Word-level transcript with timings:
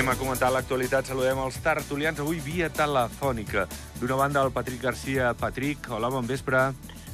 Anem 0.00 0.14
a 0.14 0.16
comentar 0.16 0.48
l'actualitat. 0.48 1.10
Saludem 1.10 1.36
els 1.42 1.58
tertulians 1.60 2.20
avui 2.22 2.38
via 2.40 2.70
telefònica. 2.72 3.66
D'una 4.00 4.16
banda, 4.16 4.40
el 4.40 4.52
Patrick 4.54 4.80
Garcia. 4.80 5.34
Patrick, 5.36 5.90
hola, 5.92 6.08
bon 6.08 6.24
vespre. 6.24 6.62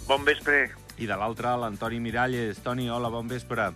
Bon 0.06 0.22
vespre. 0.22 0.60
I 0.94 1.08
de 1.10 1.16
l'altra, 1.18 1.56
l'Antoni 1.58 1.98
Miralles. 1.98 2.60
Toni, 2.62 2.86
hola, 2.86 3.10
bon 3.10 3.26
vespre. 3.26 3.72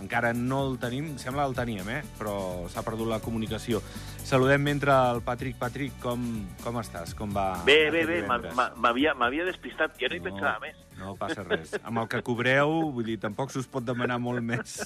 Encara 0.00 0.30
no 0.32 0.62
el 0.64 0.78
tenim, 0.80 1.10
sembla 1.20 1.44
que 1.44 1.50
el 1.50 1.56
teníem, 1.58 1.90
eh? 1.92 1.98
però 2.16 2.38
s'ha 2.72 2.80
perdut 2.86 3.10
la 3.10 3.18
comunicació. 3.20 3.82
Saludem 4.24 4.64
mentre 4.64 4.96
el 5.10 5.20
Patrick. 5.28 5.60
Patrick, 5.60 6.00
com, 6.00 6.24
com 6.64 6.80
estàs? 6.80 7.12
Com 7.18 7.36
va? 7.36 7.50
Bé, 7.68 7.90
bé, 7.92 8.06
bé, 8.08 8.22
m'havia 8.24 9.44
despistat, 9.44 10.00
ja 10.00 10.08
no 10.08 10.16
hi 10.16 10.24
pensava 10.24 10.56
més. 10.64 10.80
No 10.96 11.18
passa 11.20 11.44
res. 11.44 11.76
Amb 11.82 12.00
el 12.00 12.08
que 12.08 12.24
cobreu, 12.24 12.78
vull 12.96 13.12
dir, 13.12 13.20
tampoc 13.20 13.52
s'us 13.52 13.68
pot 13.68 13.84
demanar 13.84 14.16
molt 14.16 14.40
més. 14.40 14.80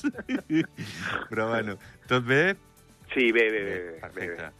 Però 1.30 1.52
bueno, 1.54 1.78
tot 2.10 2.26
bé? 2.26 2.42
Sí, 3.14 3.30
bé, 3.32 3.50
bé, 3.50 3.62
bé. 3.64 3.76
bé, 3.92 4.00
Perfecte. 4.00 4.42
bé. 4.42 4.52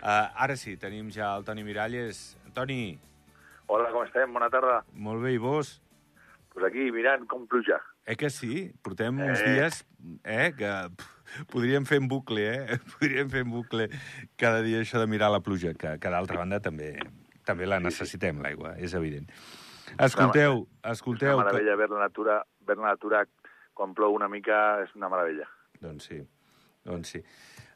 Uh, 0.00 0.26
ara 0.42 0.56
sí, 0.56 0.76
tenim 0.80 1.10
ja 1.12 1.34
el 1.36 1.44
Toni 1.44 1.62
Miralles. 1.64 2.36
Toni, 2.56 2.98
Hola, 3.70 3.90
com 3.94 4.02
estem? 4.02 4.32
Bona 4.34 4.48
tarda. 4.50 4.80
molt 4.92 5.22
bé, 5.22 5.34
i 5.34 5.38
vos? 5.38 5.80
Pues 6.50 6.64
aquí, 6.66 6.90
mirant 6.90 7.26
com 7.30 7.46
pluja. 7.46 7.76
Eh 8.06 8.16
que 8.16 8.30
sí? 8.30 8.72
Portem 8.82 9.20
uns 9.20 9.38
Eh. 9.40 9.52
dies 9.54 9.84
eh, 10.24 10.52
que 10.56 10.70
pff, 10.96 11.44
podríem 11.52 11.84
fer 11.86 11.98
en 12.00 12.08
bucle, 12.08 12.42
eh? 12.48 12.78
Podríem 12.98 13.28
fer 13.30 13.44
en 13.44 13.50
bucle 13.52 13.86
cada 14.36 14.62
dia 14.62 14.80
això 14.80 14.98
de 14.98 15.06
mirar 15.06 15.30
la 15.30 15.40
pluja, 15.40 15.74
que, 15.74 15.98
que 16.00 16.10
d'altra 16.10 16.38
banda 16.38 16.58
també 16.60 16.96
també 17.44 17.66
la 17.66 17.78
necessitem, 17.80 18.40
l'aigua, 18.42 18.74
és 18.78 18.92
evident. 18.94 19.28
Escolteu, 19.98 20.66
escolteu... 20.84 21.36
Una 21.36 21.44
meravella, 21.46 21.76
ver 21.76 21.90
la 21.90 22.00
natura, 22.00 22.44
ver 22.66 22.76
la 22.78 22.90
natura 22.92 23.24
quan 23.74 23.94
plou 23.94 24.14
una 24.14 24.28
mica 24.28 24.82
és 24.82 24.90
una 24.94 25.08
meravella. 25.08 25.46
Doncs 25.80 26.04
sí, 26.10 26.20
doncs 26.84 27.08
sí. 27.14 27.22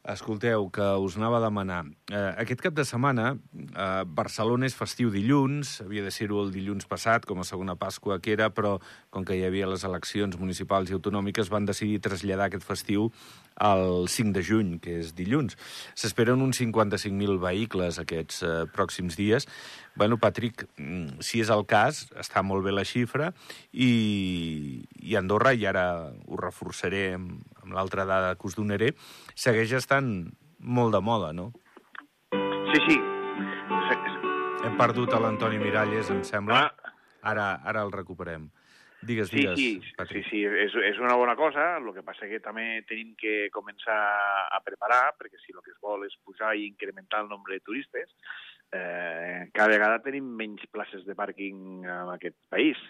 Escolteu, 0.05 0.67
que 0.69 0.85
us 1.01 1.15
anava 1.17 1.39
a 1.39 1.45
demanar. 1.47 1.87
Eh, 2.13 2.33
aquest 2.43 2.61
cap 2.61 2.75
de 2.77 2.85
setmana, 2.85 3.39
eh, 3.57 4.03
Barcelona 4.05 4.67
és 4.69 4.75
festiu 4.77 5.09
dilluns, 5.09 5.79
havia 5.81 6.03
de 6.05 6.11
ser-ho 6.13 6.43
el 6.43 6.53
dilluns 6.53 6.85
passat, 6.85 7.25
com 7.25 7.41
a 7.41 7.47
segona 7.49 7.73
Pasqua 7.75 8.19
que 8.21 8.35
era, 8.35 8.51
però 8.53 8.75
com 9.09 9.25
que 9.25 9.33
hi 9.33 9.47
havia 9.47 9.67
les 9.67 9.83
eleccions 9.89 10.37
municipals 10.37 10.91
i 10.91 10.99
autonòmiques, 10.99 11.49
van 11.49 11.65
decidir 11.65 12.03
traslladar 12.05 12.51
aquest 12.51 12.69
festiu 12.69 13.09
al 13.57 14.05
5 14.13 14.35
de 14.37 14.43
juny, 14.43 14.79
que 14.79 14.99
és 15.01 15.15
dilluns. 15.17 15.57
S'esperen 15.95 16.43
uns 16.43 16.61
55.000 16.61 17.41
vehicles 17.41 17.99
aquests 17.99 18.43
eh, 18.43 18.53
pròxims 18.77 19.17
dies. 19.17 19.49
Bueno, 19.97 20.19
Patrick, 20.19 20.69
mm, 20.77 21.23
si 21.25 21.41
és 21.41 21.49
el 21.49 21.65
cas, 21.65 22.11
està 22.13 22.43
molt 22.45 22.63
bé 22.63 22.77
la 22.77 22.85
xifra, 22.85 23.33
i, 23.73 24.85
i 25.01 25.17
Andorra, 25.17 25.55
i 25.55 25.65
ara 25.65 26.13
ho 26.29 26.37
reforçaré 26.37 27.15
amb 27.65 27.73
l'altra 27.75 28.05
dada 28.07 28.35
que 28.37 28.47
us 28.47 28.57
donaré, 28.59 28.93
segueix 29.35 29.73
estant 29.81 30.13
molt 30.61 30.95
de 30.95 31.01
moda, 31.05 31.33
no? 31.33 31.51
Sí, 32.75 32.81
sí. 32.89 33.01
Hem 34.65 34.77
perdut 34.81 35.13
a 35.13 35.21
l'Antoni 35.21 35.59
Miralles, 35.61 36.11
em 36.13 36.23
sembla. 36.25 36.67
Ah, 36.69 36.93
Ara, 37.25 37.45
ara 37.65 37.81
el 37.87 37.93
recuperem. 37.93 38.51
Digues, 39.05 39.31
sí, 39.31 39.37
digues, 39.37 39.57
sí, 39.57 39.81
sí, 39.81 39.93
Patrick. 39.97 40.27
sí, 40.29 40.43
és, 40.45 40.75
és 40.91 40.99
una 41.01 41.15
bona 41.17 41.35
cosa, 41.37 41.77
el 41.79 41.87
que 41.97 42.03
passa 42.05 42.29
que 42.29 42.41
també 42.45 42.83
tenim 42.89 43.15
que 43.21 43.49
començar 43.53 43.97
a 44.53 44.61
preparar, 44.65 45.15
perquè 45.17 45.41
si 45.41 45.53
el 45.53 45.61
que 45.65 45.73
es 45.73 45.81
vol 45.85 46.05
és 46.05 46.17
pujar 46.25 46.55
i 46.57 46.67
incrementar 46.69 47.23
el 47.25 47.29
nombre 47.33 47.57
de 47.57 47.65
turistes, 47.65 48.13
eh, 48.75 49.49
cada 49.55 49.71
vegada 49.73 50.03
tenim 50.05 50.27
menys 50.39 50.67
places 50.75 51.07
de 51.07 51.17
pàrquing 51.19 51.87
en 51.87 52.13
aquest 52.15 52.37
país, 52.53 52.81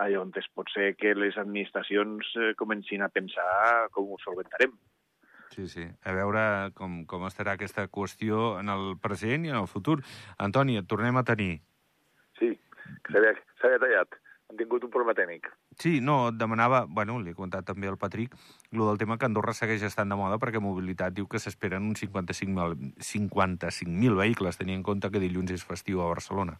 allà 0.00 0.22
on 0.22 0.32
es 0.40 0.48
pot 0.54 0.70
ser 0.74 0.92
que 0.96 1.14
les 1.18 1.38
administracions 1.40 2.32
eh, 2.38 2.52
comencin 2.60 3.02
a 3.02 3.10
pensar 3.12 3.88
com 3.94 4.12
ho 4.12 4.20
solventarem. 4.24 4.74
Sí, 5.54 5.68
sí. 5.70 5.84
A 6.02 6.14
veure 6.16 6.40
com, 6.74 7.02
com 7.06 7.28
estarà 7.28 7.54
aquesta 7.54 7.86
qüestió 7.86 8.56
en 8.58 8.72
el 8.72 8.96
present 9.02 9.46
i 9.46 9.52
en 9.52 9.60
el 9.60 9.70
futur. 9.70 10.00
Antoni, 10.42 10.80
et 10.80 10.88
tornem 10.90 11.20
a 11.20 11.22
tenir. 11.26 11.60
Sí, 12.40 12.50
s'havia 13.10 13.78
tallat. 13.78 14.18
Tingut 14.58 14.84
un 14.86 14.90
problema 14.92 15.14
tècnic. 15.18 15.48
Sí, 15.80 15.98
no, 16.04 16.28
et 16.30 16.36
demanava, 16.38 16.84
bueno, 16.86 17.16
li 17.22 17.32
he 17.32 17.36
comentat 17.38 17.66
també 17.66 17.88
al 17.90 17.98
Patrick, 17.98 18.36
lo 18.72 18.88
del 18.88 19.00
tema 19.00 19.16
que 19.18 19.26
Andorra 19.26 19.54
segueix 19.56 19.82
estant 19.86 20.12
de 20.12 20.18
moda 20.20 20.38
perquè 20.42 20.62
Mobilitat 20.62 21.16
diu 21.16 21.26
que 21.30 21.40
s'esperen 21.42 21.88
uns 21.88 22.04
55.000 22.04 22.94
55 23.02 24.20
vehicles, 24.20 24.60
tenint 24.60 24.80
en 24.80 24.86
compte 24.86 25.10
que 25.10 25.22
dilluns 25.22 25.54
és 25.56 25.66
festiu 25.66 26.02
a 26.04 26.10
Barcelona. 26.12 26.58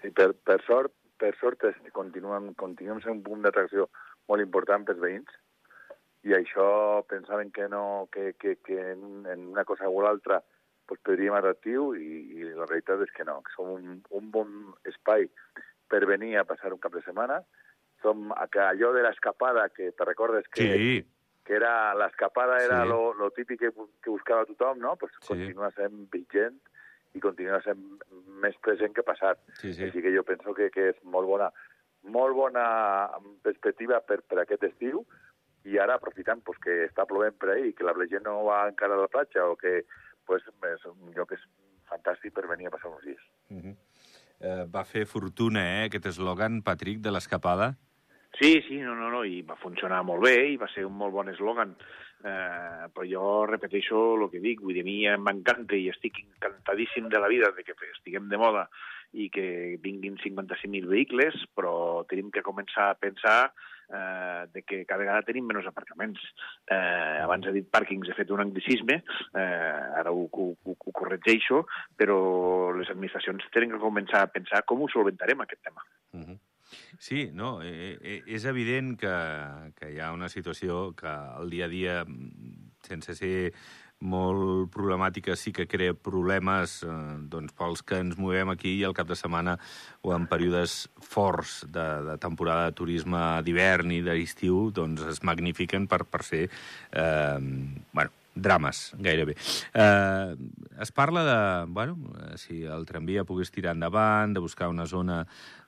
Sí, 0.00 0.10
per, 0.14 0.30
per 0.46 0.60
sort, 0.66 0.94
per 1.18 1.34
sort 1.40 1.66
es, 1.68 1.76
continuem, 1.92 2.52
continuem 2.58 3.02
sent 3.02 3.18
un 3.18 3.24
punt 3.26 3.44
d'atracció 3.44 3.88
molt 4.30 4.44
important 4.44 4.86
pels 4.86 5.00
veïns 5.02 5.36
i 6.28 6.34
això 6.36 6.68
pensaven 7.10 7.50
que 7.54 7.68
no 7.70 8.08
que, 8.12 8.32
que, 8.38 8.56
que 8.64 8.78
en, 8.92 9.26
en 9.26 9.48
una 9.52 9.64
cosa 9.64 9.88
o 9.88 10.02
l'altra 10.02 10.40
pues, 10.86 11.00
perdríem 11.06 11.36
atractiu 11.38 11.92
i, 11.96 12.10
i 12.38 12.48
la 12.48 12.66
realitat 12.66 13.04
és 13.06 13.12
que 13.14 13.26
no, 13.28 13.38
que 13.46 13.54
som 13.54 13.70
un, 13.76 13.98
un 14.18 14.30
bon 14.34 14.54
espai 14.88 15.28
per 15.88 16.04
venir 16.06 16.36
a 16.38 16.44
passar 16.44 16.72
un 16.72 16.78
cap 16.80 16.92
de 16.94 17.02
setmana. 17.02 17.42
Som 18.02 18.32
a 18.32 18.46
que 18.46 18.60
allò 18.60 18.92
de 18.94 19.02
l'escapada, 19.02 19.68
que 19.70 19.90
te 19.92 20.04
recordes 20.04 20.46
que, 20.48 20.62
Sí, 20.62 21.06
que 21.44 21.54
era 21.54 21.94
l'escapada 21.94 22.58
era 22.62 22.82
Sí. 22.84 22.88
lo, 22.88 23.14
lo 23.14 23.30
típic 23.30 23.58
que, 23.60 23.72
que 24.02 24.10
buscava 24.10 24.44
tothom, 24.46 24.78
no? 24.78 24.96
Pues 24.96 25.12
Sí. 25.20 25.28
continua 25.28 25.70
sent 25.72 26.10
vigent 26.12 26.60
i 27.14 27.20
continua 27.20 27.60
sent 27.62 27.80
més 28.40 28.56
present 28.58 28.94
que 28.94 29.02
passat. 29.02 29.38
sí, 29.54 29.72
sí. 29.74 29.84
Així 29.84 30.02
que 30.02 30.14
jo 30.14 30.22
penso 30.22 30.54
que, 30.54 30.70
que 30.70 30.90
és 30.90 31.02
molt 31.02 31.26
bona, 31.26 31.50
molt 32.02 32.34
bona 32.36 33.10
perspectiva 33.42 34.00
per, 34.06 34.22
per 34.22 34.38
aquest 34.44 34.62
estiu 34.68 35.04
i 35.64 35.78
ara 35.78 35.94
aprofitant 35.98 36.40
pues, 36.44 36.58
que 36.62 36.84
està 36.86 37.04
plovent 37.08 37.34
per 37.38 37.50
ahí 37.50 37.70
i 37.70 37.72
que 37.74 37.84
la 37.84 37.94
gent 38.06 38.24
no 38.24 38.44
va 38.44 38.68
encara 38.68 38.94
a 38.94 39.00
la 39.02 39.08
platja 39.08 39.44
o 39.48 39.56
que 39.56 39.84
pues, 40.24 40.44
és 40.44 40.84
un 40.86 41.12
lloc 41.16 41.30
que 41.30 41.34
és 41.40 41.48
fantàstic 41.88 42.32
per 42.36 42.46
venir 42.46 42.68
a 42.68 42.70
passar 42.70 42.90
uns 42.92 43.02
dies. 43.04 43.20
Uh 43.50 43.56
-huh. 43.56 43.76
Eh, 44.40 44.64
va 44.70 44.84
fer 44.84 45.04
fortuna, 45.06 45.64
eh, 45.64 45.84
aquest 45.88 46.10
eslògan, 46.12 46.62
Patrick, 46.66 47.00
de 47.04 47.12
l'escapada. 47.14 47.72
Sí, 48.38 48.60
sí, 48.68 48.76
no, 48.78 48.94
no, 48.94 49.08
no, 49.10 49.24
i 49.24 49.40
va 49.42 49.56
funcionar 49.58 50.02
molt 50.06 50.22
bé 50.26 50.36
i 50.52 50.58
va 50.60 50.68
ser 50.74 50.84
un 50.86 50.94
molt 50.98 51.14
bon 51.14 51.30
eslògan. 51.32 51.74
Eh, 52.18 52.86
però 52.94 53.06
jo 53.06 53.24
repeteixo 53.46 53.98
el 54.16 54.26
que 54.32 54.42
dic, 54.42 54.62
vull 54.62 54.74
dir, 54.74 54.84
a 54.84 55.16
mi 55.16 55.24
m'encanta 55.24 55.78
i 55.78 55.88
estic 55.90 56.18
encantadíssim 56.24 57.08
de 57.10 57.20
la 57.22 57.30
vida 57.30 57.50
de 57.54 57.62
que 57.66 57.76
estiguem 57.92 58.28
de 58.30 58.38
moda 58.38 58.66
i 59.12 59.28
que 59.32 59.78
vinguin 59.82 60.18
55.000 60.20 60.90
vehicles, 60.90 61.46
però 61.56 62.04
tenim 62.10 62.30
que 62.34 62.44
començar 62.44 62.90
a 62.90 62.98
pensar 62.98 63.38
eh, 63.88 64.46
de 64.52 64.62
que 64.62 64.84
cada 64.84 65.02
vegada 65.04 65.26
tenim 65.26 65.46
menys 65.48 65.68
aparcaments. 65.70 66.20
Eh, 66.66 67.20
abans 67.24 67.46
he 67.46 67.54
dit 67.56 67.70
pàrquings, 67.70 68.08
he 68.08 68.16
fet 68.18 68.30
un 68.34 68.44
anglicisme, 68.44 69.00
eh, 69.32 70.00
ara 70.02 70.12
ho, 70.12 70.28
ho, 70.28 70.50
ho, 70.64 70.76
ho 70.76 70.92
corregeixo, 70.92 71.64
però 71.96 72.18
les 72.76 72.90
administracions 72.94 73.48
tenen 73.54 73.74
que 73.74 73.82
començar 73.82 74.22
a 74.24 74.32
pensar 74.32 74.64
com 74.68 74.82
ho 74.82 74.92
solventarem, 74.92 75.40
aquest 75.44 75.64
tema. 75.64 75.84
Uh 76.12 76.24
-huh. 76.26 76.38
Sí, 76.98 77.30
no, 77.32 77.62
eh, 77.62 77.98
eh, 78.02 78.22
és 78.26 78.44
evident 78.44 78.98
que, 79.00 79.14
que 79.78 79.92
hi 79.94 80.00
ha 80.00 80.12
una 80.12 80.28
situació 80.28 80.94
que 80.96 81.08
el 81.40 81.48
dia 81.50 81.64
a 81.64 81.68
dia, 81.68 82.04
mm, 82.04 82.72
sense 82.82 83.14
ser 83.14 83.52
molt 84.00 84.70
problemàtica, 84.74 85.34
sí 85.36 85.52
que 85.52 85.66
crea 85.66 85.94
problemes 85.94 86.78
eh, 86.86 86.92
doncs, 87.30 87.54
pels 87.58 87.82
que 87.82 87.98
ens 87.98 88.18
movem 88.20 88.52
aquí 88.52 88.76
i 88.78 88.84
al 88.86 88.94
cap 88.94 89.08
de 89.08 89.16
setmana 89.18 89.56
o 90.06 90.14
en 90.14 90.28
períodes 90.30 90.86
forts 91.02 91.64
de, 91.66 91.88
de 92.06 92.18
temporada 92.22 92.68
de 92.68 92.76
turisme 92.78 93.22
d'hivern 93.42 93.92
i 93.96 94.02
d'estiu, 94.06 94.68
doncs 94.74 95.02
es 95.14 95.22
magnifiquen 95.26 95.88
per, 95.90 96.04
per 96.06 96.22
ser, 96.26 96.46
eh, 96.92 97.38
bueno, 97.92 98.14
drames, 98.38 98.92
gairebé. 98.98 99.36
Eh, 99.74 100.36
es 100.80 100.92
parla 100.92 101.24
de, 101.24 101.72
bueno, 101.72 101.98
si 102.36 102.62
el 102.62 102.86
tramvia 102.86 103.24
pogués 103.24 103.50
tirar 103.50 103.74
endavant, 103.74 104.34
de 104.34 104.40
buscar 104.40 104.68
una 104.70 104.86
zona 104.86 105.24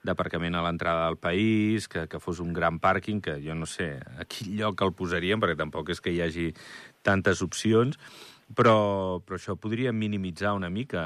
d'aparcament 0.07 0.55
a 0.57 0.63
l'entrada 0.65 1.09
del 1.09 1.19
país, 1.21 1.89
que, 1.89 2.07
que 2.09 2.21
fos 2.23 2.41
un 2.41 2.55
gran 2.57 2.79
pàrquing, 2.81 3.21
que 3.21 3.37
jo 3.45 3.57
no 3.59 3.67
sé 3.69 3.99
a 4.17 4.25
quin 4.25 4.55
lloc 4.57 4.81
el 4.87 4.95
posaríem, 4.97 5.43
perquè 5.43 5.59
tampoc 5.59 5.93
és 5.93 6.01
que 6.01 6.15
hi 6.15 6.23
hagi 6.25 6.47
tantes 7.07 7.43
opcions, 7.43 7.99
però, 8.57 9.21
però 9.25 9.39
això 9.39 9.57
podria 9.57 9.93
minimitzar 9.93 10.55
una 10.59 10.71
mica 10.71 11.05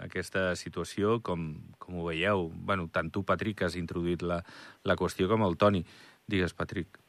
aquesta 0.00 0.50
situació, 0.56 1.20
com, 1.24 1.48
com 1.78 2.00
ho 2.00 2.06
veieu. 2.08 2.50
bueno, 2.52 2.88
tant 2.92 3.10
tu, 3.10 3.24
Patrick, 3.24 3.62
has 3.62 3.76
introduït 3.76 4.22
la, 4.22 4.42
la 4.84 4.96
qüestió, 4.96 5.28
com 5.28 5.42
el 5.46 5.56
Toni. 5.56 5.84
Digues, 6.26 6.54
Patrick. 6.54 7.00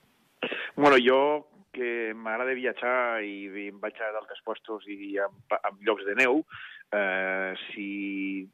Bueno, 0.75 0.97
jo 1.01 1.47
que 1.73 2.13
m'agrada 2.17 2.55
viatjar 2.57 3.21
i, 3.21 3.47
i 3.49 3.67
em 3.69 3.77
vaig 3.81 3.99
a 4.01 4.11
d'altres 4.15 4.41
puestos 4.45 4.87
i 4.89 5.17
en, 5.21 5.33
en 5.57 5.79
llocs 5.85 6.07
de 6.07 6.15
neu, 6.17 6.41
eh, 6.95 7.53
si 7.67 7.89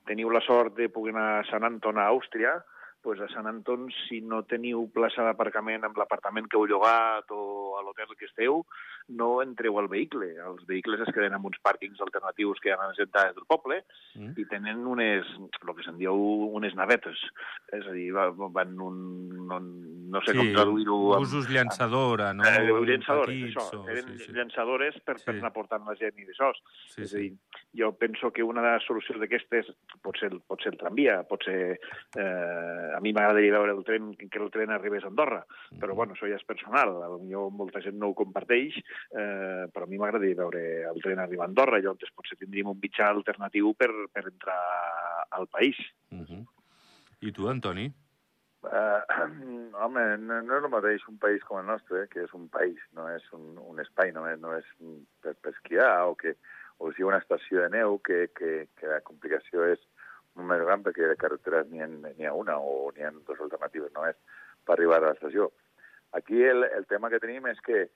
teniu 0.09 0.31
la 0.33 0.41
sort 0.43 0.75
de 0.75 0.89
poder 0.91 1.13
anar 1.15 1.27
a 1.39 1.45
Sant 1.47 1.63
Anton, 1.67 1.99
a 1.99 2.09
Àustria, 2.11 2.57
pues 3.03 3.19
a 3.19 3.27
Sant 3.27 3.45
Anton, 3.51 3.89
si 4.07 4.21
no 4.23 4.41
teniu 4.47 4.87
plaça 4.95 5.25
d'aparcament 5.27 5.83
amb 5.83 5.97
l'apartament 5.99 6.47
que 6.47 6.57
heu 6.57 6.65
llogat 6.71 7.29
o 7.35 7.75
a 7.77 7.83
l'hotel 7.83 8.15
que 8.15 8.29
esteu, 8.29 8.63
no 9.19 9.41
entreu 9.43 9.77
al 9.77 9.89
vehicle. 9.91 10.29
Els 10.39 10.63
vehicles 10.69 11.03
es 11.03 11.11
queden 11.13 11.35
en 11.35 11.47
uns 11.49 11.59
pàrquings 11.65 11.99
alternatius 12.05 12.61
que 12.63 12.71
hi 12.71 12.73
ha 12.73 12.79
a 12.79 12.89
les 12.93 13.01
entrades 13.03 13.35
del 13.35 13.47
poble 13.49 13.81
mm. 14.15 14.31
i 14.39 14.45
tenen 14.47 14.85
unes, 14.87 15.27
el 15.43 15.73
que 15.75 15.85
se'n 15.85 15.99
diu, 15.99 16.15
unes 16.55 16.77
navetes. 16.79 17.19
És 17.75 17.89
a 17.89 17.95
dir, 17.95 18.07
van 18.15 18.79
un... 18.87 19.01
No, 19.43 19.59
no 20.13 20.21
sé 20.23 20.31
sí, 20.31 20.39
com 20.39 20.53
traduir-ho... 20.55 20.97
Usos 21.19 21.49
llançadora, 21.51 22.31
no? 22.37 22.47
Eh, 22.47 22.63
llançadores, 22.87 23.35
Petits, 23.35 23.57
això. 23.57 23.81
O... 23.81 23.89
Eren 23.91 24.13
sí, 24.13 24.29
sí. 24.29 24.37
llançadores 24.37 24.99
per, 25.03 25.17
sí. 25.19 25.27
per 25.27 25.35
anar 25.35 25.51
portant 25.55 25.83
la 25.89 25.97
gent 25.99 26.23
i 26.23 26.27
d'això. 26.29 26.53
Sí, 26.93 27.03
és 27.03 27.11
a 27.11 27.19
dir, 27.19 27.33
jo 27.83 27.91
penso 27.99 28.31
que 28.31 28.45
una 28.47 28.63
de 28.63 28.75
les 28.77 28.87
solucions 28.87 29.19
d'aquestes 29.19 29.73
pot 30.05 30.19
ser, 30.21 30.31
pot 30.47 30.63
ser 30.63 30.71
el 30.75 30.79
tramvia, 30.79 31.19
pot 31.27 31.43
ser... 31.49 31.59
Eh, 32.15 32.92
a 32.93 33.01
mi 33.03 33.13
m'agradaria 33.13 33.55
veure 33.55 33.73
el 33.75 33.83
tren, 33.87 34.11
que 34.15 34.39
el 34.39 34.51
tren 34.53 34.71
arribés 34.71 35.03
a 35.03 35.11
Andorra, 35.11 35.41
mm. 35.71 35.79
però 35.81 35.95
bueno, 35.97 36.13
això 36.15 36.29
ja 36.29 36.37
és 36.39 36.45
personal, 36.47 36.93
millor 37.21 37.51
molta 37.51 37.81
gent 37.83 37.97
no 37.99 38.11
ho 38.11 38.17
comparteix, 38.17 38.77
eh, 39.11 39.65
però 39.73 39.87
a 39.87 39.89
mi 39.89 39.99
m'agradaria 40.01 40.39
veure 40.43 40.63
el 40.91 41.01
tren 41.03 41.21
arribar 41.23 41.47
a 41.47 41.51
Andorra, 41.51 41.81
llavors 41.81 42.15
potser 42.15 42.37
tindríem 42.39 42.71
un 42.71 42.79
mitjà 42.81 43.09
alternatiu 43.09 43.73
per, 43.77 43.91
per 44.13 44.27
entrar 44.29 44.59
al 45.31 45.47
país. 45.47 45.77
Mm 46.11 46.25
-hmm. 46.25 46.45
I 47.21 47.31
tu, 47.31 47.47
Antoni? 47.47 47.91
Uh, 48.63 49.03
home, 49.83 50.03
no, 50.23 50.41
no 50.41 50.57
és 50.57 50.63
el 50.63 50.71
mateix 50.71 51.03
un 51.11 51.17
país 51.19 51.43
com 51.43 51.59
el 51.59 51.65
nostre, 51.67 52.07
que 52.07 52.23
és 52.23 52.33
un 52.33 52.47
país, 52.49 52.79
no 52.95 53.09
és 53.11 53.23
un, 53.35 53.57
un 53.59 53.79
espai, 53.79 54.13
no 54.15 54.23
és, 54.29 54.39
no 54.39 54.53
és 54.55 54.65
per, 55.21 55.35
per 55.41 55.51
esquiar 55.51 56.07
o 56.07 56.15
que 56.15 56.35
o 56.79 56.91
sigui 56.91 57.07
una 57.09 57.19
estació 57.19 57.61
de 57.61 57.69
neu 57.69 57.99
que, 57.99 58.29
que, 58.37 58.67
que 58.79 58.87
la 58.87 59.01
complicació 59.01 59.67
és 59.73 59.83
més 60.35 60.63
gran 60.65 60.83
perquè 60.85 61.09
de 61.09 61.17
carreteres 61.19 61.67
n'hi 61.69 61.83
ha, 61.83 61.89
ha 62.29 62.33
una 62.33 62.57
o 62.57 62.91
n'hi 62.93 63.05
ha 63.05 63.11
dues 63.13 63.41
alternatives, 63.45 63.93
no 63.93 64.07
és 64.09 64.17
per 64.65 64.77
arribar 64.77 65.01
a 65.01 65.11
l'estació. 65.11 65.51
Aquí 66.17 66.43
el, 66.45 66.63
el 66.63 66.85
tema 66.89 67.09
que 67.09 67.21
tenim 67.21 67.47
és 67.51 67.61
que 67.65 67.87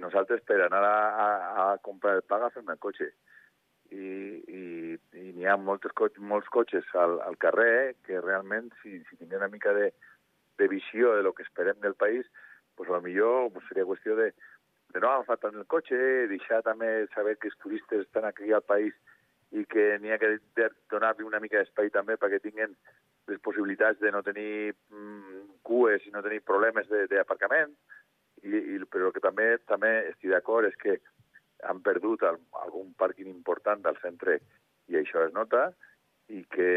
nosaltres 0.00 0.42
per 0.46 0.60
anar 0.64 0.82
a, 0.84 0.98
a, 1.24 1.26
a 1.72 1.78
comprar 1.82 2.18
el 2.18 2.22
pa 2.22 2.38
agafem 2.38 2.68
el 2.70 2.78
cotxe 2.78 3.10
i, 3.90 4.04
i, 4.46 4.62
i 5.18 5.32
n'hi 5.34 5.48
ha 5.48 5.56
molts, 5.58 5.90
cotxes, 5.96 6.22
molts 6.22 6.48
cotxes 6.52 6.86
al, 6.94 7.18
al 7.26 7.36
carrer 7.42 7.96
que 8.06 8.20
realment 8.20 8.70
si, 8.82 9.00
si 9.08 9.18
tinguem 9.18 9.42
una 9.42 9.50
mica 9.50 9.74
de, 9.74 9.90
de 10.58 10.68
visió 10.70 11.16
de 11.16 11.24
lo 11.26 11.32
que 11.34 11.42
esperem 11.42 11.80
del 11.80 11.96
país, 11.98 12.26
pues 12.76 12.88
a 12.88 12.92
lo 12.92 13.02
millor 13.02 13.50
pues 13.52 13.66
seria 13.68 13.88
qüestió 13.88 14.16
de, 14.16 14.30
de 14.94 15.00
no 15.00 15.10
agafar 15.10 15.38
tant 15.42 15.58
el 15.58 15.66
cotxe, 15.66 15.98
deixar 16.30 16.62
també 16.66 17.08
saber 17.14 17.36
que 17.38 17.50
els 17.50 17.58
turistes 17.62 18.06
estan 18.06 18.28
aquí 18.28 18.52
al 18.52 18.62
país 18.62 18.94
i 19.50 19.64
que 19.66 19.98
n'hi 19.98 20.12
ha 20.12 20.18
que 20.22 20.36
donar-li 20.92 21.26
una 21.26 21.40
mica 21.42 21.58
d'espai 21.58 21.90
també 21.90 22.16
perquè 22.20 22.38
tinguin 22.42 22.76
les 23.30 23.40
possibilitats 23.42 23.98
de 24.00 24.12
no 24.14 24.22
tenir 24.26 24.74
mm, 24.90 25.60
cues 25.66 26.06
i 26.06 26.12
no 26.14 26.22
tenir 26.22 26.40
problemes 26.46 26.88
d'aparcament, 26.90 27.74
i, 28.42 28.56
i, 28.56 28.78
però 28.90 29.10
que 29.12 29.22
també 29.22 29.52
també 29.68 29.90
estic 30.10 30.30
d'acord 30.32 30.68
és 30.68 30.76
que 30.80 30.96
han 31.68 31.82
perdut 31.84 32.22
el, 32.24 32.38
algun 32.62 32.94
pàrquing 32.98 33.28
important 33.28 33.82
del 33.84 33.98
centre 34.00 34.38
i 34.88 34.98
això 35.00 35.26
es 35.26 35.34
nota 35.36 35.68
i 36.30 36.44
que 36.54 36.70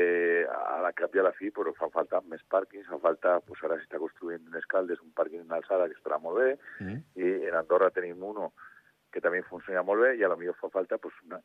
a 0.49 0.79
la 0.81 0.91
cap 0.97 1.13
i 1.15 1.21
a 1.21 1.27
la 1.27 1.33
fi 1.37 1.51
però 1.53 1.71
fa 1.77 1.89
falta 1.93 2.19
més 2.25 2.41
pàrquings, 2.49 2.87
fa 2.89 2.97
falta, 3.03 3.37
pues 3.47 3.61
ara 3.63 3.77
s'està 3.77 3.99
construint 4.01 4.41
en 4.49 4.57
Escaldes 4.59 5.01
un 5.05 5.13
pàrquing 5.15 5.43
en 5.45 5.53
alçada 5.53 5.87
que 5.89 5.97
estarà 5.99 6.17
molt 6.21 6.41
bé, 6.41 6.55
mm. 6.81 7.03
i 7.21 7.33
en 7.51 7.59
Andorra 7.59 7.91
tenim 7.93 8.23
uno 8.25 8.49
que 9.13 9.21
també 9.21 9.43
funciona 9.45 9.85
molt 9.85 10.01
bé 10.01 10.15
i 10.17 10.25
a 10.25 10.31
lo 10.31 10.39
millor 10.39 10.57
fa 10.57 10.71
falta 10.73 10.97
pues, 10.97 11.13
una, 11.27 11.37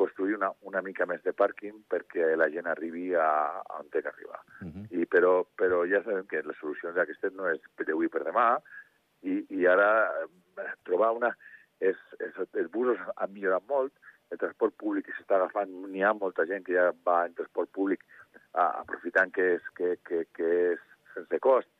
construir 0.00 0.36
una, 0.38 0.50
una 0.68 0.80
mica 0.86 1.06
més 1.08 1.22
de 1.26 1.34
pàrquing 1.36 1.82
perquè 1.92 2.32
la 2.40 2.48
gent 2.52 2.68
arribi 2.70 3.10
a, 3.14 3.30
a 3.60 3.80
on 3.80 3.88
té 3.92 4.02
que 4.02 4.12
arribar. 4.12 4.40
Mm 4.60 4.70
-hmm. 4.72 4.84
I, 5.00 5.06
però, 5.14 5.32
però 5.60 5.84
ja 5.92 6.02
sabem 6.04 6.26
que 6.26 6.42
les 6.42 6.58
solucions 6.60 6.96
d'aquestes 6.96 7.34
no 7.36 7.48
és 7.48 7.60
per 7.76 7.88
avui 7.90 8.08
per 8.08 8.24
demà, 8.24 8.48
i, 9.22 9.44
i 9.60 9.66
ara 9.66 9.90
eh, 10.24 10.70
trobar 10.84 11.12
una... 11.16 11.34
És, 11.80 11.96
és, 12.20 12.36
els 12.60 12.70
busos 12.70 12.98
han 13.16 13.32
millorat 13.32 13.64
molt, 13.68 13.92
el 14.30 14.38
transport 14.38 14.74
públic 14.76 15.06
s'està 15.10 15.38
agafant, 15.38 15.70
n'hi 15.92 16.02
ha 16.04 16.12
molta 16.14 16.44
gent 16.46 16.64
que 16.66 16.74
ja 16.76 16.90
va 17.06 17.24
en 17.26 17.34
transport 17.38 17.70
públic 17.72 18.04
a, 18.52 18.66
aprofitant 18.82 19.32
que 19.32 19.46
és, 19.56 19.70
que, 19.78 19.96
que, 20.06 20.24
que 20.36 20.50
és 20.74 20.82
sense 21.14 21.40
cost, 21.46 21.70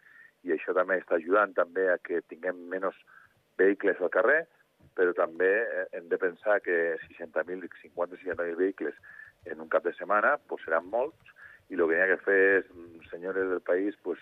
i 0.43 0.55
això 0.55 0.75
també 0.77 0.97
està 0.99 1.19
ajudant 1.21 1.53
també 1.55 1.87
a 1.93 1.99
que 1.99 2.23
tinguem 2.33 2.65
menys 2.73 2.97
vehicles 3.61 4.01
al 4.01 4.13
carrer, 4.17 4.41
però 4.97 5.15
també 5.17 5.51
eh, 5.63 5.87
hem 5.99 6.09
de 6.11 6.19
pensar 6.21 6.61
que 6.65 6.97
60.000, 7.09 7.69
50-60.000 7.83 8.57
vehicles 8.59 8.97
en 9.47 9.61
un 9.61 9.69
cap 9.73 9.85
de 9.85 9.95
setmana 9.97 10.37
pues, 10.49 10.65
seran 10.65 10.89
molts, 10.93 11.37
i 11.71 11.79
el 11.79 11.87
que 11.87 11.97
hi 11.97 12.03
ha 12.03 12.11
que 12.11 12.23
fer 12.25 12.41
és, 12.59 12.73
mm, 12.75 13.07
senyores 13.13 13.49
del 13.49 13.63
país, 13.63 13.97
pues, 14.03 14.19